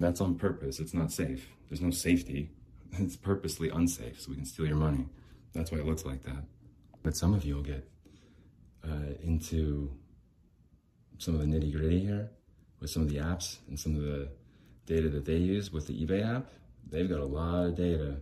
That's 0.00 0.20
on 0.20 0.34
purpose. 0.34 0.80
It's 0.80 0.92
not 0.92 1.12
safe. 1.12 1.48
There's 1.68 1.80
no 1.80 1.90
safety. 1.90 2.50
It's 2.98 3.16
purposely 3.16 3.68
unsafe 3.68 4.22
so 4.22 4.30
we 4.30 4.36
can 4.36 4.46
steal 4.46 4.66
your 4.66 4.76
money. 4.76 5.04
That's 5.52 5.70
why 5.70 5.78
it 5.78 5.86
looks 5.86 6.06
like 6.06 6.22
that. 6.22 6.44
But 7.02 7.14
some 7.14 7.34
of 7.34 7.44
you 7.44 7.56
will 7.56 7.62
get 7.62 7.86
uh, 8.82 9.12
into 9.22 9.90
some 11.18 11.34
of 11.34 11.40
the 11.40 11.46
nitty 11.46 11.72
gritty 11.72 12.00
here 12.00 12.30
with 12.80 12.90
some 12.90 13.02
of 13.02 13.10
the 13.10 13.16
apps 13.16 13.58
and 13.68 13.78
some 13.78 13.96
of 13.96 14.02
the 14.02 14.30
data 14.86 15.10
that 15.10 15.26
they 15.26 15.36
use 15.36 15.72
with 15.72 15.88
the 15.88 16.06
eBay 16.06 16.24
app. 16.24 16.48
They've 16.88 17.08
got 17.08 17.20
a 17.20 17.24
lot 17.26 17.66
of 17.66 17.74
data. 17.76 18.16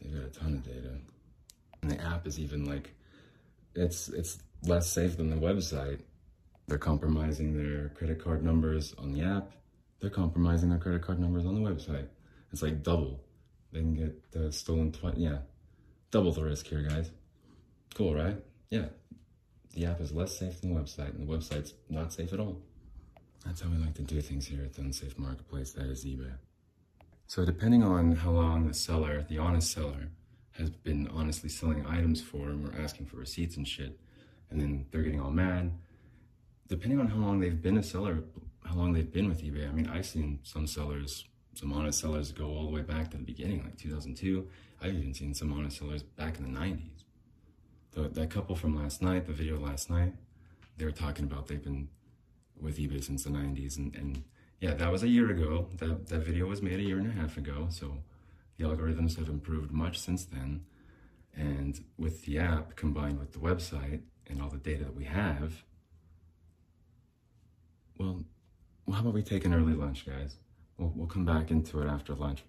They've 0.00 0.14
got 0.14 0.24
a 0.24 0.30
ton 0.30 0.54
of 0.54 0.64
data. 0.64 0.90
And 1.82 1.90
the 1.90 2.00
app 2.00 2.26
is 2.26 2.38
even 2.38 2.64
like, 2.64 2.90
it's, 3.74 4.08
it's 4.08 4.38
less 4.62 4.90
safe 4.90 5.16
than 5.16 5.30
the 5.30 5.36
website. 5.36 6.00
They're 6.66 6.78
compromising 6.78 7.56
their 7.56 7.90
credit 7.90 8.22
card 8.22 8.42
numbers 8.44 8.94
on 8.98 9.12
the 9.12 9.22
app. 9.22 9.52
They're 10.00 10.10
compromising 10.10 10.68
their 10.68 10.78
credit 10.78 11.02
card 11.02 11.20
numbers 11.20 11.46
on 11.46 11.54
the 11.54 11.68
website. 11.68 12.08
It's 12.52 12.62
like 12.62 12.82
double. 12.82 13.20
They 13.72 13.80
can 13.80 13.94
get 13.94 14.40
uh, 14.40 14.50
stolen 14.50 14.92
twice. 14.92 15.14
Yeah, 15.16 15.38
double 16.10 16.32
the 16.32 16.44
risk 16.44 16.66
here, 16.66 16.82
guys. 16.82 17.10
Cool, 17.94 18.14
right? 18.14 18.36
Yeah, 18.70 18.86
the 19.74 19.86
app 19.86 20.00
is 20.00 20.12
less 20.12 20.38
safe 20.38 20.60
than 20.60 20.74
the 20.74 20.80
website, 20.80 21.14
and 21.14 21.28
the 21.28 21.32
website's 21.32 21.74
not 21.88 22.12
safe 22.12 22.32
at 22.32 22.40
all. 22.40 22.60
That's 23.44 23.60
how 23.60 23.68
we 23.68 23.76
like 23.76 23.94
to 23.94 24.02
do 24.02 24.20
things 24.20 24.46
here 24.46 24.62
at 24.64 24.74
the 24.74 24.82
Unsafe 24.82 25.18
Marketplace, 25.18 25.72
that 25.72 25.86
is 25.86 26.04
eBay. 26.04 26.32
So 27.26 27.44
depending 27.44 27.82
on 27.82 28.16
how 28.16 28.30
long 28.30 28.66
the 28.66 28.74
seller, 28.74 29.24
the 29.28 29.38
honest 29.38 29.72
seller, 29.72 30.10
has 30.52 30.70
been 30.70 31.08
honestly 31.08 31.48
selling 31.48 31.84
items 31.86 32.22
for 32.22 32.46
them 32.46 32.66
or 32.66 32.80
asking 32.80 33.06
for 33.06 33.16
receipts 33.16 33.56
and 33.56 33.68
shit, 33.68 33.98
and 34.50 34.60
then 34.60 34.86
they're 34.90 35.02
getting 35.02 35.20
all 35.20 35.30
mad, 35.30 35.72
depending 36.68 36.98
on 36.98 37.08
how 37.08 37.18
long 37.18 37.40
they've 37.40 37.60
been 37.60 37.76
a 37.76 37.82
seller, 37.82 38.22
how 38.64 38.74
long 38.74 38.92
they've 38.92 39.12
been 39.12 39.28
with 39.28 39.42
eBay. 39.42 39.68
I 39.68 39.72
mean, 39.72 39.86
I've 39.86 40.06
seen 40.06 40.38
some 40.44 40.66
sellers, 40.66 41.26
some 41.54 41.72
honest 41.72 42.00
sellers 42.00 42.32
go 42.32 42.46
all 42.46 42.64
the 42.64 42.72
way 42.72 42.82
back 42.82 43.10
to 43.10 43.16
the 43.18 43.22
beginning, 43.22 43.62
like 43.64 43.76
2002. 43.76 44.48
I've 44.80 44.94
even 44.94 45.12
seen 45.12 45.34
some 45.34 45.52
honest 45.52 45.78
sellers 45.78 46.02
back 46.02 46.38
in 46.38 46.52
the 46.52 46.58
90s 46.58 46.96
the, 47.96 48.08
that 48.08 48.30
couple 48.30 48.54
from 48.54 48.76
last 48.76 49.02
night, 49.02 49.26
the 49.26 49.32
video 49.32 49.58
last 49.58 49.90
night, 49.90 50.12
they 50.76 50.84
were 50.84 50.92
talking 50.92 51.24
about 51.24 51.48
they've 51.48 51.62
been 51.62 51.88
with 52.60 52.78
eBay 52.78 53.02
since 53.02 53.24
the 53.24 53.30
90s. 53.30 53.78
And, 53.78 53.94
and 53.96 54.22
yeah, 54.60 54.74
that 54.74 54.90
was 54.90 55.02
a 55.02 55.08
year 55.08 55.30
ago. 55.30 55.68
That, 55.78 56.06
that 56.08 56.20
video 56.20 56.46
was 56.46 56.62
made 56.62 56.78
a 56.78 56.82
year 56.82 56.98
and 56.98 57.06
a 57.06 57.20
half 57.20 57.36
ago. 57.36 57.68
So 57.70 57.98
the 58.56 58.64
algorithms 58.64 59.16
have 59.18 59.28
improved 59.28 59.70
much 59.70 59.98
since 59.98 60.24
then. 60.24 60.64
And 61.34 61.78
with 61.98 62.24
the 62.24 62.38
app 62.38 62.76
combined 62.76 63.18
with 63.18 63.32
the 63.32 63.38
website 63.38 64.00
and 64.26 64.40
all 64.40 64.48
the 64.48 64.56
data 64.56 64.84
that 64.84 64.94
we 64.94 65.04
have, 65.04 65.62
well, 67.98 68.24
how 68.92 69.00
about 69.00 69.14
we 69.14 69.22
take 69.22 69.44
an 69.44 69.52
early 69.52 69.74
lunch, 69.74 70.06
guys? 70.06 70.36
We'll, 70.78 70.92
we'll 70.94 71.06
come 71.06 71.24
back 71.24 71.50
into 71.50 71.80
it 71.80 71.88
after 71.88 72.14
lunch 72.14 72.44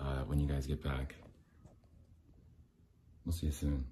uh, 0.00 0.22
when 0.26 0.40
you 0.40 0.48
guys 0.48 0.66
get 0.66 0.82
back. 0.82 1.14
We'll 3.24 3.32
see 3.32 3.46
you 3.46 3.52
soon 3.52 3.84